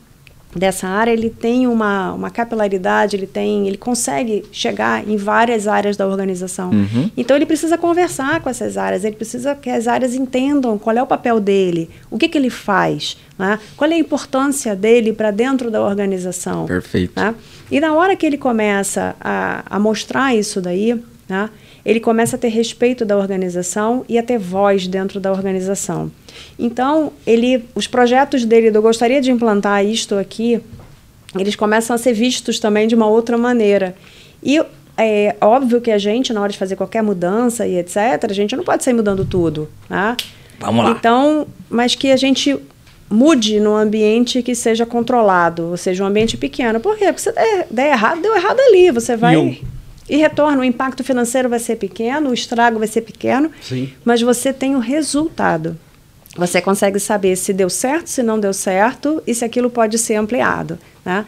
dessa 0.56 0.88
área, 0.88 1.12
ele 1.12 1.30
tem 1.30 1.68
uma, 1.68 2.14
uma 2.14 2.30
capilaridade, 2.30 3.16
ele 3.16 3.28
tem, 3.28 3.68
ele 3.68 3.78
consegue 3.78 4.44
chegar 4.52 5.08
em 5.08 5.16
várias 5.16 5.68
áreas 5.68 5.96
da 5.96 6.08
organização. 6.08 6.72
Uhum. 6.72 7.10
Então 7.16 7.36
ele 7.36 7.46
precisa 7.46 7.78
conversar 7.78 8.42
com 8.42 8.50
essas 8.50 8.78
áreas, 8.78 9.04
ele 9.04 9.16
precisa 9.16 9.56
que 9.56 9.70
as 9.70 9.88
áreas 9.88 10.14
entendam 10.14 10.78
qual 10.78 10.96
é 10.96 11.02
o 11.02 11.08
papel 11.08 11.40
dele, 11.40 11.90
o 12.10 12.18
que, 12.18 12.28
que 12.28 12.38
ele 12.38 12.50
faz, 12.50 13.18
né? 13.38 13.60
qual 13.78 13.90
é 13.90 13.96
a 13.96 14.00
importância 14.00 14.76
dele 14.76 15.14
para 15.14 15.32
dentro 15.32 15.72
da 15.72 15.82
organização. 15.82 16.66
Perfeito. 16.66 17.14
Né? 17.16 17.34
E 17.72 17.80
na 17.80 17.94
hora 17.94 18.16
que 18.16 18.26
ele 18.26 18.38
começa 18.38 19.16
a, 19.20 19.64
a 19.66 19.80
mostrar 19.80 20.36
isso 20.36 20.60
daí, 20.60 21.02
né? 21.30 21.50
Ele 21.86 22.00
começa 22.00 22.36
a 22.36 22.40
ter 22.40 22.50
respeito 22.50 23.04
da 23.06 23.18
organização 23.18 24.06
e 24.08 24.18
a 24.18 24.24
ter 24.24 24.38
voz 24.38 24.88
dentro 24.88 25.20
da 25.20 25.32
organização. 25.32 26.12
Então, 26.58 27.12
ele, 27.26 27.66
os 27.76 27.88
projetos 27.88 28.46
dele, 28.46 28.76
eu 28.76 28.82
gostaria 28.82 29.22
de 29.22 29.32
implantar 29.32 29.84
isto 29.86 30.16
aqui, 30.16 30.62
eles 31.38 31.56
começam 31.56 31.96
a 31.96 31.98
ser 31.98 32.14
vistos 32.14 32.60
também 32.60 32.88
de 32.88 32.96
uma 32.96 33.08
outra 33.08 33.38
maneira. 33.38 33.96
E 34.44 34.62
é 34.98 35.36
óbvio 35.42 35.82
que 35.82 35.90
a 35.92 35.98
gente, 35.98 36.34
na 36.34 36.42
hora 36.42 36.52
de 36.52 36.58
fazer 36.58 36.76
qualquer 36.76 37.02
mudança 37.02 37.66
e 37.66 37.78
etc., 37.78 37.98
a 38.30 38.34
gente 38.34 38.56
não 38.56 38.64
pode 38.64 38.84
sair 38.84 38.94
mudando 38.94 39.26
tudo. 39.26 39.70
Né? 39.90 40.16
Vamos 40.60 40.86
lá. 40.86 40.92
Então, 40.92 41.48
mas 41.70 41.96
que 41.96 42.12
a 42.12 42.18
gente 42.18 42.58
mude 43.10 43.60
num 43.60 43.76
ambiente 43.76 44.42
que 44.42 44.56
seja 44.56 44.86
controlado, 44.86 45.68
ou 45.72 45.78
seja, 45.78 46.04
um 46.04 46.08
ambiente 46.08 46.38
pequeno. 46.38 46.80
Por 46.80 46.98
quê? 46.98 47.06
Porque 47.06 47.22
se 47.22 47.32
der, 47.32 47.68
der 47.70 47.92
errado, 47.92 48.22
deu 48.22 48.36
errado 48.36 48.60
ali. 48.60 48.92
Você 48.92 49.18
vai. 49.18 49.36
E 49.36 49.38
um- 49.38 49.56
E 50.12 50.18
retorna, 50.18 50.60
o 50.60 50.66
impacto 50.66 51.06
financeiro 51.06 51.48
vai 51.48 51.58
ser 51.58 51.78
pequeno, 51.78 52.32
o 52.32 52.34
estrago 52.34 52.78
vai 52.78 52.88
ser 52.90 53.00
pequeno, 53.00 53.50
Sim. 53.62 53.94
mas 54.04 54.22
você 54.22 54.52
tem 54.52 54.76
o 54.76 54.80
resultado. 54.80 55.80
Você 56.36 56.62
consegue 56.62 57.00
saber 57.00 57.38
se 57.38 57.54
deu 57.54 57.70
certo, 57.70 58.08
se 58.08 58.22
não 58.22 58.38
deu 58.38 58.52
certo 58.52 59.24
e 59.26 59.34
se 59.34 59.46
aquilo 59.46 59.70
pode 59.70 59.98
ser 59.98 60.16
ampliado. 60.16 60.78
Né? 61.06 61.26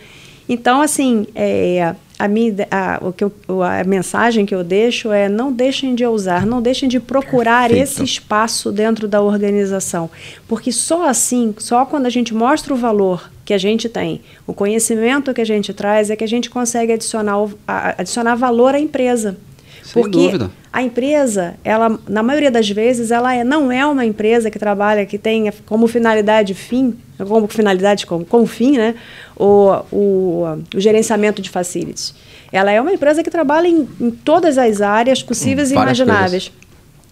Então, 0.49 0.81
assim, 0.81 1.25
é, 1.33 1.95
a, 2.23 2.27
minha, 2.27 2.67
a, 2.71 2.99
o 3.01 3.11
que 3.11 3.23
eu, 3.23 3.31
o- 3.47 3.61
a 3.61 3.83
mensagem 3.83 4.45
que 4.45 4.55
eu 4.55 4.63
deixo 4.63 5.11
é 5.11 5.27
não 5.27 5.51
deixem 5.51 5.93
de 5.95 6.05
ousar, 6.05 6.45
não 6.45 6.61
deixem 6.61 6.87
de 6.87 6.99
procurar 6.99 7.67
Perfeito. 7.69 7.83
esse 7.83 8.03
espaço 8.03 8.71
dentro 8.71 9.07
da 9.07 9.21
organização. 9.21 10.09
Porque 10.47 10.71
só 10.71 11.07
assim, 11.07 11.53
só 11.57 11.85
quando 11.85 12.05
a 12.05 12.09
gente 12.09 12.33
mostra 12.33 12.73
o 12.73 12.77
valor 12.77 13.29
que 13.45 13.53
a 13.53 13.57
gente 13.57 13.89
tem, 13.89 14.21
o 14.47 14.53
conhecimento 14.53 15.33
que 15.33 15.41
a 15.41 15.45
gente 15.45 15.73
traz, 15.73 16.09
é 16.09 16.15
que 16.15 16.23
a 16.23 16.27
gente 16.27 16.49
consegue 16.49 16.93
adicionar, 16.93 17.35
adicionar 17.67 18.35
valor 18.35 18.73
à 18.75 18.79
empresa. 18.79 19.35
Sem 19.83 20.01
Porque 20.01 20.17
dúvida. 20.17 20.49
a 20.71 20.81
empresa, 20.81 21.55
ela, 21.63 21.99
na 22.07 22.23
maioria 22.23 22.49
das 22.49 22.69
vezes, 22.69 23.11
ela 23.11 23.35
é, 23.35 23.43
não 23.43 23.71
é 23.71 23.85
uma 23.85 24.05
empresa 24.05 24.49
que 24.49 24.57
trabalha, 24.57 25.05
que 25.05 25.17
tem 25.17 25.51
como 25.65 25.87
finalidade 25.87 26.53
fim, 26.53 26.95
como 27.17 27.47
finalidade, 27.47 28.05
como, 28.05 28.25
como 28.25 28.45
fim, 28.45 28.77
né, 28.77 28.95
o, 29.35 29.71
o, 29.91 30.43
o 30.73 30.79
gerenciamento 30.79 31.41
de 31.41 31.49
facilities. 31.49 32.15
Ela 32.51 32.71
é 32.71 32.79
uma 32.79 32.93
empresa 32.93 33.21
que 33.21 33.29
trabalha 33.29 33.67
em, 33.67 33.87
em 33.99 34.09
todas 34.09 34.57
as 34.57 34.79
áreas 34.79 35.21
possíveis 35.21 35.71
e 35.71 35.75
várias 35.75 35.99
imagináveis. 35.99 36.51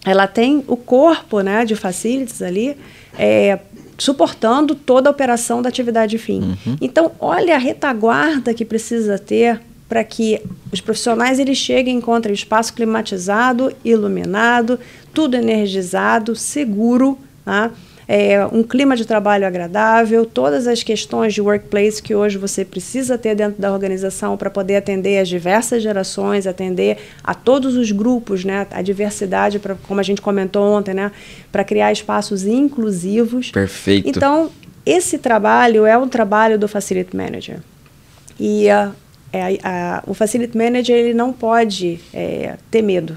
Ela 0.04 0.26
tem 0.26 0.64
o 0.66 0.76
corpo 0.76 1.40
né, 1.40 1.64
de 1.64 1.76
facilities 1.76 2.40
ali, 2.40 2.76
é, 3.18 3.58
suportando 3.98 4.74
toda 4.74 5.10
a 5.10 5.12
operação 5.12 5.60
da 5.60 5.68
atividade 5.68 6.16
fim. 6.16 6.56
Então, 6.80 7.12
olha 7.20 7.54
a 7.54 7.58
retaguarda 7.58 8.54
que 8.54 8.64
precisa 8.64 9.18
ter 9.18 9.60
para 9.92 10.02
que 10.02 10.40
os 10.72 10.80
profissionais 10.80 11.38
eles 11.38 11.58
cheguem 11.58 11.96
e 11.96 11.98
encontrem 11.98 12.32
espaço 12.32 12.72
climatizado, 12.72 13.70
iluminado, 13.84 14.80
tudo 15.12 15.36
energizado, 15.36 16.34
seguro, 16.34 17.18
tá? 17.44 17.70
É, 18.08 18.42
um 18.46 18.62
clima 18.62 18.96
de 18.96 19.04
trabalho 19.04 19.46
agradável, 19.46 20.24
todas 20.24 20.66
as 20.66 20.82
questões 20.82 21.34
de 21.34 21.42
workplace 21.42 22.02
que 22.02 22.14
hoje 22.14 22.38
você 22.38 22.64
precisa 22.64 23.18
ter 23.18 23.34
dentro 23.34 23.60
da 23.60 23.70
organização 23.70 24.34
para 24.34 24.48
poder 24.48 24.76
atender 24.76 25.18
as 25.18 25.28
diversas 25.28 25.82
gerações, 25.82 26.46
atender 26.46 26.96
a 27.22 27.34
todos 27.34 27.76
os 27.76 27.92
grupos, 27.92 28.46
né? 28.46 28.66
a 28.70 28.80
diversidade, 28.80 29.58
pra, 29.58 29.74
como 29.86 30.00
a 30.00 30.02
gente 30.02 30.22
comentou 30.22 30.72
ontem, 30.72 30.94
né? 30.94 31.12
para 31.50 31.64
criar 31.64 31.92
espaços 31.92 32.46
inclusivos. 32.46 33.50
Perfeito. 33.50 34.08
Então, 34.08 34.50
esse 34.86 35.18
trabalho 35.18 35.84
é 35.84 35.98
um 35.98 36.08
trabalho 36.08 36.58
do 36.58 36.66
Facility 36.66 37.14
Manager. 37.14 37.60
E 38.40 38.70
ah, 38.70 38.92
é, 39.32 39.58
a- 39.62 40.02
o 40.06 40.14
Facility 40.14 40.56
Manager 40.56 40.96
ele 40.96 41.14
não 41.14 41.32
pode 41.32 41.98
é, 42.12 42.56
ter 42.70 42.82
medo. 42.82 43.16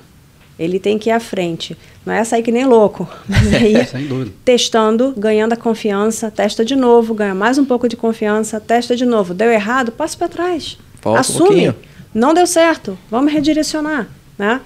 Ele 0.57 0.79
tem 0.79 0.97
que 0.97 1.09
ir 1.09 1.11
à 1.11 1.19
frente. 1.19 1.75
Não 2.05 2.13
é 2.13 2.23
sair 2.23 2.41
que 2.41 2.51
nem 2.51 2.65
louco, 2.65 3.09
mas 3.27 3.91
dúvida. 4.07 4.31
testando, 4.45 5.13
ganhando 5.17 5.51
a 5.53 5.57
confiança, 5.57 6.31
testa 6.31 6.63
de 6.63 6.75
novo, 6.75 7.13
ganha 7.13 7.35
mais 7.35 7.57
um 7.57 7.65
pouco 7.65 7.89
de 7.89 7.97
confiança, 7.97 8.59
testa 8.61 8.95
de 8.95 9.05
novo. 9.05 9.33
Deu 9.33 9.51
errado, 9.51 9.91
passa 9.91 10.15
para 10.17 10.29
trás. 10.29 10.77
Volta 11.01 11.17
um 11.17 11.21
Assume. 11.21 11.47
pouquinho. 11.47 11.75
não 12.13 12.33
deu 12.33 12.47
certo, 12.47 12.97
vamos 13.11 13.33
redirecionar, 13.33 14.07
né? 14.37 14.61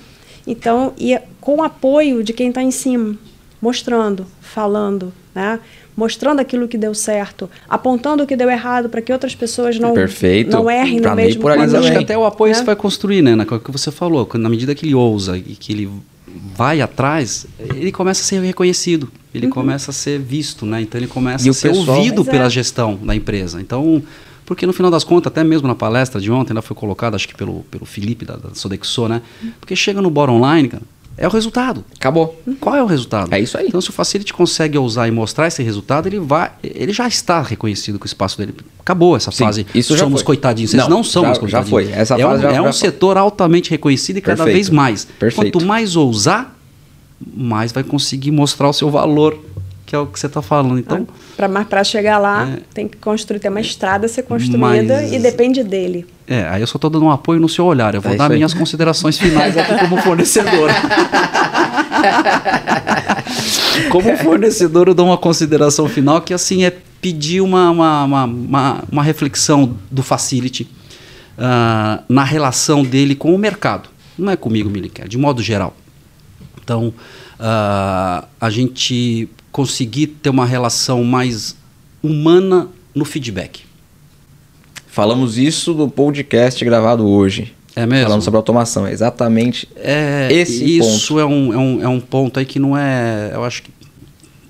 Então, 0.46 0.94
e 0.98 1.14
é 1.14 1.24
com 1.42 1.56
o 1.58 1.64
apoio 1.64 2.24
de 2.24 2.34
quem 2.34 2.50
está 2.50 2.62
em 2.62 2.72
cima, 2.72 3.16
mostrando, 3.62 4.26
falando, 4.42 5.12
né? 5.34 5.60
Mostrando 6.00 6.40
aquilo 6.40 6.66
que 6.66 6.78
deu 6.78 6.94
certo, 6.96 7.50
apontando 7.68 8.24
o 8.24 8.26
que 8.26 8.38
deu 8.38 8.50
errado 8.50 8.88
para 8.88 9.02
que 9.02 9.12
outras 9.12 9.36
pessoas 9.36 9.78
não, 9.78 9.94
Perfeito. 9.94 10.50
não 10.52 10.72
errem 10.72 11.02
Pra 11.02 11.10
no 11.12 11.16
mesmo 11.18 11.42
por 11.42 11.58
Mas 11.58 11.74
acho 11.74 11.92
que 11.92 11.98
até 11.98 12.18
o 12.18 12.24
apoio 12.26 12.52
É. 12.52 12.54
você 12.54 12.64
vai 12.64 12.76
construir, 12.78 13.22
né? 13.22 13.36
Naquilo 13.36 13.60
que 13.60 13.70
você 13.70 13.92
falou. 13.92 14.26
Quando- 14.26 14.44
Na 14.44 14.50
medida 14.50 14.74
que 14.74 14.86
ele 14.86 14.96
ousa 14.96 15.38
e 15.38 15.42
que 15.60 15.74
ele 15.74 15.90
vai 16.56 16.80
atrás, 16.80 17.46
ele 17.76 17.92
começa 17.92 18.22
a 18.22 18.26
ser 18.26 18.40
reconhecido. 18.42 19.12
Ele 19.36 19.50
começa 19.50 19.92
a 19.92 19.94
ser 19.94 20.20
visto, 20.20 20.66
né? 20.66 20.82
Então 20.82 20.98
ele 21.02 21.08
começa 21.08 21.46
E 21.46 21.50
a 21.50 21.52
o 21.52 21.54
ser 21.54 21.70
pessoal- 21.74 21.98
ouvido 21.98 22.16
Pois 22.24 22.28
é. 22.30 22.32
pela 22.32 22.50
gestão 22.50 22.96
da 23.04 23.14
empresa. 23.14 23.60
Então, 23.60 24.02
porque 24.46 24.66
no 24.66 24.72
final 24.72 24.90
das 24.90 25.04
contas, 25.04 25.30
até 25.32 25.44
mesmo 25.44 25.68
na 25.68 25.76
palestra 25.76 26.22
de 26.22 26.32
ontem, 26.32 26.54
ela 26.54 26.62
foi 26.62 26.76
colocada, 26.78 27.18
acho 27.18 27.28
que 27.28 27.36
pelo, 27.36 27.64
pelo 27.70 27.86
Felipe 27.86 28.24
da, 28.24 28.38
da 28.38 28.56
Sodexo, 28.56 29.08
né? 29.10 29.22
Porque 29.60 29.76
chega 29.76 30.02
no 30.02 30.10
bottom 30.10 30.40
line, 30.56 30.70
cara, 30.70 30.84
é 31.22 31.28
o 31.28 31.30
resultado. 31.30 31.84
Acabou. 31.98 32.42
Qual 32.62 32.74
é 32.76 32.82
o 32.82 32.86
resultado? 32.86 33.34
É 33.34 33.40
isso 33.40 33.58
aí. 33.58 33.68
Então, 33.68 33.82
se 33.82 33.90
o 33.90 33.94
Facility 33.94 34.34
consegue 34.34 34.78
ousar 34.78 35.08
e 35.08 35.12
mostrar 35.12 35.48
esse 35.48 35.62
resultado, 35.62 36.08
ele 36.08 36.18
vai, 36.20 36.52
ele 36.64 36.94
já 36.94 37.08
está 37.08 37.42
reconhecido 37.42 38.00
com 38.00 38.06
o 38.06 38.08
espaço 38.08 38.38
dele. 38.38 38.54
Acabou 38.80 39.16
essa 39.18 39.30
Sim, 39.32 39.44
fase. 39.44 39.68
isso 39.76 39.94
já 39.98 40.06
somos 40.06 40.22
foi. 40.22 40.28
coitadinhos. 40.28 40.72
Vocês 40.72 40.84
Não, 40.84 40.90
não, 40.90 41.04
são 41.04 41.22
já- 41.24 41.28
mais 41.28 41.38
já 41.38 41.42
coitadinhos. 41.42 41.70
foi. 41.70 41.92
Essa 42.02 42.16
é 42.16 42.24
fase 42.24 42.40
um, 42.40 42.42
já- 42.42 42.50
é 42.50 42.54
já 42.56 42.62
um 42.62 42.64
foi. 42.64 42.74
setor 42.74 43.18
altamente 43.18 43.70
reconhecido 43.70 44.18
e 44.18 44.22
cada 44.22 44.38
Perfeito. 44.38 44.56
vez 44.56 44.70
mais. 44.70 45.06
Perfeito. 45.06 45.52
Quanto 45.60 45.66
mais 45.68 45.96
ousar, 45.96 46.58
mais 47.36 47.72
vai 47.74 47.84
conseguir 47.84 48.32
mostrar 48.32 48.70
o 48.70 48.74
seu 48.74 48.90
valor, 48.90 49.38
que 49.90 49.96
é 49.96 50.00
o 50.00 50.06
que 50.06 50.20
você 50.20 50.28
está 50.28 50.40
falando. 50.40 50.78
Então, 50.78 51.08
Para 51.36 51.84
chegar 51.84 52.20
lá, 52.20 52.48
É. 52.48 52.60
tem 52.76 52.88
que 52.88 52.96
construir, 52.98 53.40
tem 53.40 53.50
uma 53.50 53.60
estrada 53.60 54.06
a 54.06 54.10
ser 54.10 54.22
construída 54.22 54.98
Mas- 54.98 55.12
e 55.12 55.18
depende 55.18 55.64
dele. 55.64 56.06
é, 56.28 56.48
aí 56.48 56.62
eu 56.62 56.68
só 56.68 56.78
estou 56.78 56.92
dando 56.92 57.06
um 57.06 57.10
apoio 57.10 57.40
no 57.40 57.50
seu 57.50 57.66
olhar. 57.66 57.96
Eu 57.96 58.02
vou 58.02 58.14
É 58.14 58.16
dar 58.16 58.30
aí. 58.30 58.38
minhas 58.38 58.54
considerações 58.54 59.18
finais 59.18 59.58
aqui 59.58 59.80
como 59.80 59.98
fornecedor. 60.04 60.70
como 63.90 64.16
fornecedor, 64.18 64.90
eu 64.90 64.94
dou 64.94 65.08
uma 65.08 65.18
consideração 65.18 65.90
final 65.90 66.22
que 66.22 66.36
assim 66.36 66.64
é 66.64 66.70
pedir 67.02 67.42
uma, 67.42 67.72
uma, 67.72 68.04
uma, 68.04 68.24
uma, 68.26 68.84
uma 68.92 69.02
reflexão 69.04 69.76
do 69.90 70.04
Facility 70.04 70.70
ah, 71.36 72.04
na 72.08 72.24
relação 72.24 72.84
dele 72.84 73.16
com 73.16 73.34
o 73.34 73.40
mercado. 73.40 73.90
Não 74.16 74.32
é 74.32 74.36
comigo, 74.36 74.70
Miliquer, 74.70 75.08
de 75.08 75.18
modo 75.18 75.42
geral. 75.42 75.74
Então, 76.64 76.94
ah, 77.40 78.26
a 78.40 78.50
gente 78.50 79.30
conseguir 79.52 80.08
ter 80.08 80.30
uma 80.30 80.46
relação 80.46 81.04
mais 81.04 81.56
humana 82.04 82.68
no 82.94 83.06
feedback. 83.06 83.62
Falamos 84.88 85.38
isso 85.38 85.74
no 85.74 85.90
podcast 85.90 86.64
gravado 86.66 87.08
hoje. 87.08 87.54
É 87.76 87.86
mesmo? 87.86 88.06
Falando 88.06 88.22
sobre 88.22 88.38
automação. 88.38 88.86
É 88.88 88.92
exatamente 88.92 89.70
É, 89.76 90.28
Esse 90.32 90.78
isso 90.78 91.20
É, 91.20 91.26
um, 91.26 91.54
é, 91.54 91.58
um, 91.58 91.84
é 91.84 91.88
um 91.88 92.00
ponto 92.00 92.40
aí 92.40 92.46
que 92.46 92.60
não 92.60 92.78
é. 92.78 93.32
Eu 93.34 93.44
acho 93.44 93.64
que 93.64 93.72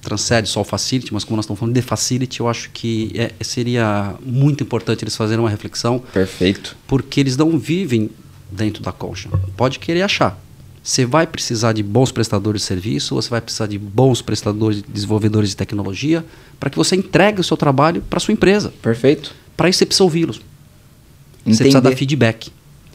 transcende 0.01 0.47
só 0.47 0.61
o 0.61 0.63
facility, 0.63 1.13
mas 1.13 1.23
como 1.23 1.35
nós 1.35 1.43
estamos 1.45 1.59
falando 1.59 1.75
de 1.75 1.81
facility, 1.81 2.39
eu 2.39 2.47
acho 2.47 2.69
que 2.71 3.11
é- 3.13 3.31
seria 3.43 4.15
muito 4.25 4.63
importante 4.63 5.03
eles 5.03 5.15
fazerem 5.15 5.43
uma 5.43 5.49
reflexão, 5.49 5.99
perfeito. 6.13 6.75
porque 6.87 7.19
eles 7.19 7.35
não 7.35 7.59
vivem 7.59 8.09
dentro 8.49 8.81
da 8.81 8.91
concha. 8.93 9.29
Pode 9.57 9.77
querer 9.77 10.01
achar. 10.01 10.39
Você 10.83 11.05
vai 11.05 11.27
precisar 11.27 11.73
de 11.73 11.83
bons 11.83 12.11
prestadores 12.11 12.61
de 12.61 12.67
serviço, 12.67 13.15
você 13.15 13.29
vai 13.29 13.41
precisar 13.41 13.67
de 13.67 13.77
bons 13.77 14.21
prestadores, 14.21 14.81
desenvolvedores 14.87 15.49
de 15.49 15.57
tecnologia, 15.57 16.25
para 16.59 16.69
que 16.69 16.77
você 16.77 16.95
entregue 16.95 17.41
o 17.41 17.43
seu 17.43 17.57
trabalho 17.57 18.01
para 18.09 18.19
sua 18.19 18.33
empresa. 18.33 18.73
Perfeito. 18.81 19.33
Para 19.57 19.69
isso 19.69 19.79
você 19.79 19.85
precisa 19.85 20.03
ouvi-los. 20.03 20.41
Você 21.45 21.63
precisa 21.63 21.81
dar 21.81 21.95
feedback. 21.95 22.51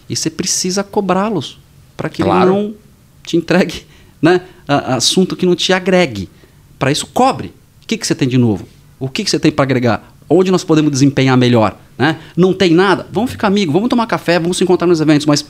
E 0.09 0.17
você 0.17 0.31
precisa 0.31 0.83
cobrá-los 0.83 1.59
para 1.97 2.09
que 2.09 2.23
Claro. 2.23 2.51
ele 2.51 2.63
não 2.63 2.75
te 3.23 3.37
entregue 3.37 3.87
né, 4.25 4.41
assunto 4.67 5.37
que 5.37 5.45
não 5.45 5.55
te 5.55 5.71
agregue. 5.73 6.31
Para 6.79 6.91
isso, 6.91 7.07
cobre. 7.07 7.49
O 7.83 7.87
que, 7.87 7.99
que 7.99 8.07
você 8.07 8.15
tem 8.15 8.27
de 8.27 8.39
novo? 8.39 8.67
O 8.99 9.07
que, 9.07 9.23
que 9.23 9.31
você 9.31 9.39
tem 9.39 9.53
para 9.53 9.63
agregar? 9.63 10.17
Onde 10.29 10.51
nós 10.51 10.65
podemos 10.65 10.91
desempenhar 10.91 11.37
melhor? 11.37 11.79
Né? 11.99 12.19
Não 12.35 12.55
tem 12.55 12.73
nada? 12.73 13.07
Vamos 13.13 13.33
ficar 13.33 13.49
amigos, 13.49 13.73
vamos 13.75 13.91
tomar 13.91 14.07
café, 14.07 14.39
vamos 14.39 14.57
se 14.57 14.65
encontrar 14.65 14.87
nos 14.87 14.99
eventos, 14.99 15.27
mas 15.27 15.45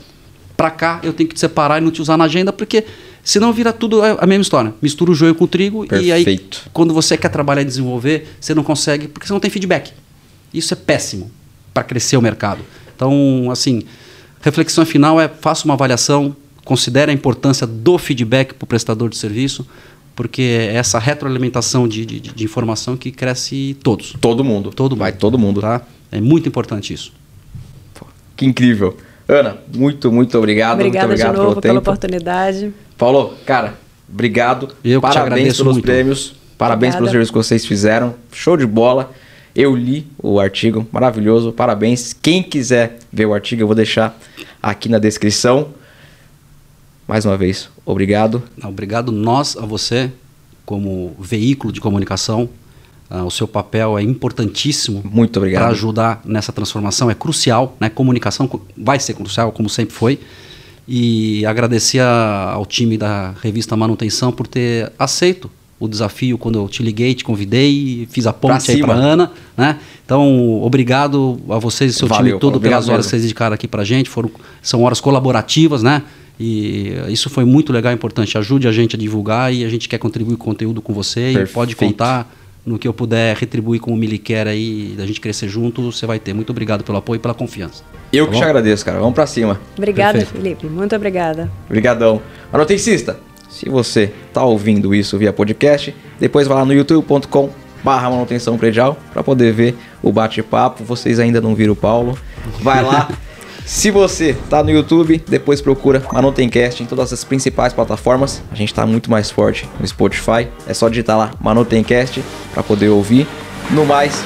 para 0.56 0.70
cá 0.70 1.00
eu 1.02 1.12
tenho 1.12 1.28
que 1.28 1.34
te 1.34 1.40
separar 1.40 1.78
e 1.78 1.84
não 1.84 1.90
te 1.90 2.00
usar 2.00 2.16
na 2.16 2.24
agenda, 2.24 2.52
porque 2.52 2.84
senão 3.22 3.52
vira 3.52 3.72
tudo 3.72 4.02
a 4.02 4.12
a 4.20 4.26
mesma 4.26 4.42
história. 4.42 4.74
Mistura 4.80 5.10
o 5.10 5.14
joio 5.14 5.34
com 5.34 5.44
o 5.44 5.48
trigo 5.48 5.84
e 5.84 6.12
aí 6.12 6.24
Perfeito. 6.24 6.70
quando 6.72 6.94
você 6.94 7.16
quer 7.16 7.28
trabalhar 7.28 7.62
e 7.62 7.64
desenvolver, 7.64 8.36
você 8.40 8.54
não 8.54 8.62
consegue 8.62 9.08
porque 9.08 9.26
você 9.26 9.32
não 9.32 9.40
tem 9.40 9.50
feedback. 9.50 9.92
Isso 10.52 10.72
é 10.72 10.76
péssimo 10.76 11.30
para 11.72 11.82
crescer 11.82 12.16
o 12.16 12.22
mercado. 12.22 12.62
Então, 12.94 13.48
assim, 13.50 13.82
reflexão 14.40 14.86
final 14.86 15.20
é 15.20 15.28
faça 15.28 15.64
uma 15.64 15.74
avaliação, 15.74 16.34
considere 16.64 17.10
a 17.10 17.14
importância 17.14 17.66
do 17.66 17.98
feedback 17.98 18.54
para 18.54 18.64
o 18.64 18.66
prestador 18.68 19.10
de 19.10 19.16
serviço, 19.16 19.66
porque 20.14 20.42
é 20.42 20.76
essa 20.76 20.98
retroalimentação 21.00 21.88
de, 21.88 22.06
de, 22.06 22.20
de 22.20 22.44
informação 22.44 22.96
que 22.96 23.10
cresce 23.10 23.76
todos. 23.82 24.14
Todo 24.20 24.44
mundo. 24.44 24.70
Todo 24.70 24.94
Vai 24.94 25.10
mundo. 25.10 25.18
todo 25.18 25.38
mundo. 25.38 25.60
Tá? 25.60 25.82
É 26.12 26.20
muito 26.20 26.48
importante 26.48 26.94
isso. 26.94 27.12
Que 28.36 28.46
incrível. 28.46 28.96
Ana, 29.28 29.56
muito, 29.74 30.12
muito 30.12 30.36
obrigado. 30.36 30.74
Obrigada 30.74 31.06
muito 31.06 31.20
obrigado 31.20 31.34
de 31.34 31.42
novo 31.42 31.60
pelo 31.60 31.62
pela 31.62 31.78
oportunidade. 31.78 32.72
Paulo, 32.98 33.34
cara, 33.46 33.74
obrigado. 34.08 34.68
Eu 34.84 35.00
Parabéns 35.00 35.56
pelos 35.56 35.74
muito. 35.74 35.84
prêmios. 35.84 36.34
Parabéns 36.58 36.94
Obrigada. 36.94 36.98
pelos 36.98 37.10
serviços 37.10 37.30
que 37.30 37.36
vocês 37.36 37.66
fizeram. 37.66 38.14
Show 38.32 38.56
de 38.56 38.66
bola. 38.66 39.10
Eu 39.54 39.74
li 39.74 40.06
o 40.18 40.38
artigo, 40.40 40.86
maravilhoso. 40.92 41.52
Parabéns. 41.52 42.12
Quem 42.12 42.42
quiser 42.42 42.98
ver 43.12 43.26
o 43.26 43.34
artigo, 43.34 43.62
eu 43.62 43.66
vou 43.66 43.76
deixar 43.76 44.18
aqui 44.62 44.88
na 44.88 44.98
descrição. 44.98 45.68
Mais 47.06 47.24
uma 47.24 47.36
vez, 47.36 47.68
obrigado. 47.84 48.42
Obrigado 48.62 49.12
nós 49.12 49.56
a 49.56 49.66
você 49.66 50.10
como 50.64 51.14
veículo 51.18 51.72
de 51.72 51.80
comunicação. 51.80 52.48
Ah, 53.10 53.22
o 53.24 53.30
seu 53.30 53.46
papel 53.46 53.98
é 53.98 54.02
importantíssimo 54.02 55.02
Muito 55.04 55.36
obrigado. 55.36 55.62
para 55.62 55.70
ajudar 55.72 56.20
nessa 56.24 56.52
transformação. 56.52 57.10
É 57.10 57.14
crucial, 57.14 57.76
né? 57.78 57.88
Comunicação 57.88 58.48
co- 58.48 58.60
vai 58.76 58.98
ser 58.98 59.14
crucial, 59.14 59.52
como 59.52 59.68
sempre 59.68 59.94
foi. 59.94 60.18
E 60.86 61.44
agradecer 61.46 62.00
a- 62.00 62.52
ao 62.54 62.66
time 62.66 62.96
da 62.98 63.34
revista 63.42 63.76
Manutenção 63.76 64.30
por 64.32 64.46
ter 64.46 64.92
aceito 64.98 65.50
o 65.80 65.88
desafio 65.88 66.38
quando 66.38 66.58
eu 66.58 66.68
te 66.68 66.82
liguei, 66.82 67.14
te 67.14 67.24
convidei 67.24 68.06
fiz 68.10 68.26
a 68.26 68.32
Pra 68.32 68.54
ponte 68.54 68.70
aí 68.70 68.76
cima. 68.78 68.88
para 68.88 68.96
Ana, 68.98 69.32
né? 69.56 69.78
Então, 70.04 70.62
obrigado 70.62 71.38
a 71.48 71.58
vocês 71.58 71.94
e 71.94 71.98
seu 71.98 72.06
Valeu, 72.08 72.32
time 72.32 72.40
todo 72.40 72.60
pelas 72.60 72.84
horas 72.88 72.88
mesmo. 72.88 73.02
que 73.02 73.08
vocês 73.10 73.22
dedicaram 73.22 73.54
aqui 73.54 73.66
pra 73.68 73.84
gente. 73.84 74.08
Foram, 74.08 74.30
são 74.62 74.82
horas 74.82 75.00
colaborativas, 75.00 75.82
né? 75.82 76.02
E 76.38 76.94
isso 77.08 77.30
foi 77.30 77.44
muito 77.44 77.72
legal 77.72 77.92
e 77.92 77.94
importante. 77.94 78.36
Ajude 78.36 78.66
a 78.66 78.72
gente 78.72 78.96
a 78.96 78.98
divulgar 78.98 79.52
e 79.54 79.64
a 79.64 79.68
gente 79.68 79.88
quer 79.88 79.98
contribuir 79.98 80.36
com 80.36 80.44
conteúdo 80.44 80.82
com 80.82 80.92
você. 80.92 81.30
E 81.32 81.46
pode 81.46 81.74
Perfeito. 81.76 81.92
contar 81.92 82.34
no 82.66 82.78
que 82.78 82.88
eu 82.88 82.94
puder 82.94 83.36
retribuir 83.36 83.80
com 83.80 83.92
o 83.92 83.96
Miliquer 83.96 84.46
aí, 84.46 84.94
da 84.96 85.06
gente 85.06 85.20
crescer 85.20 85.48
junto, 85.48 85.82
você 85.92 86.06
vai 86.06 86.18
ter. 86.18 86.32
Muito 86.32 86.50
obrigado 86.50 86.82
pelo 86.82 86.98
apoio 86.98 87.16
e 87.16 87.20
pela 87.20 87.34
confiança. 87.34 87.82
Eu 88.12 88.26
Tá 88.26 88.32
que 88.32 88.38
te 88.38 88.42
bom? 88.42 88.48
agradeço, 88.48 88.84
cara. 88.84 88.98
Vamos 88.98 89.14
pra 89.14 89.26
cima. 89.26 89.60
Obrigada, 89.76 90.18
Perfeito. 90.18 90.42
Felipe. 90.42 90.66
Muito 90.66 90.94
obrigada. 90.96 91.50
Obrigadão. 91.66 92.22
Manutencista, 92.52 93.18
se 93.50 93.68
você 93.68 94.12
tá 94.32 94.42
ouvindo 94.44 94.94
isso 94.94 95.18
via 95.18 95.32
podcast, 95.32 95.94
depois 96.18 96.46
vai 96.46 96.56
lá 96.58 96.64
no 96.64 96.72
youtube.com 96.72 97.50
barra 97.82 98.08
manutenção 98.08 98.56
predial 98.56 98.96
para 99.12 99.22
poder 99.22 99.52
ver 99.52 99.76
o 100.02 100.10
bate-papo. 100.10 100.82
Vocês 100.84 101.20
ainda 101.20 101.40
não 101.40 101.54
viram 101.54 101.74
o 101.74 101.76
Paulo. 101.76 102.16
Vai 102.60 102.82
lá. 102.82 103.08
Se 103.66 103.90
você 103.90 104.36
tá 104.50 104.62
no 104.62 104.70
YouTube, 104.70 105.22
depois 105.26 105.60
procura 105.60 106.02
Manutencast 106.12 106.82
em 106.82 106.86
todas 106.86 107.12
as 107.12 107.24
principais 107.24 107.72
plataformas. 107.72 108.42
A 108.50 108.54
gente 108.54 108.74
tá 108.74 108.84
muito 108.86 109.10
mais 109.10 109.30
forte 109.30 109.68
no 109.80 109.86
Spotify. 109.86 110.48
É 110.66 110.74
só 110.74 110.88
digitar 110.88 111.16
lá 111.16 111.30
Manutencast 111.40 112.22
para 112.52 112.62
poder 112.62 112.88
ouvir. 112.90 113.26
No 113.70 113.86
mais, 113.86 114.22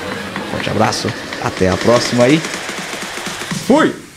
forte 0.50 0.68
abraço. 0.70 1.08
Até 1.42 1.68
a 1.68 1.76
próxima 1.76 2.24
aí. 2.24 2.38
Fui! 3.66 4.07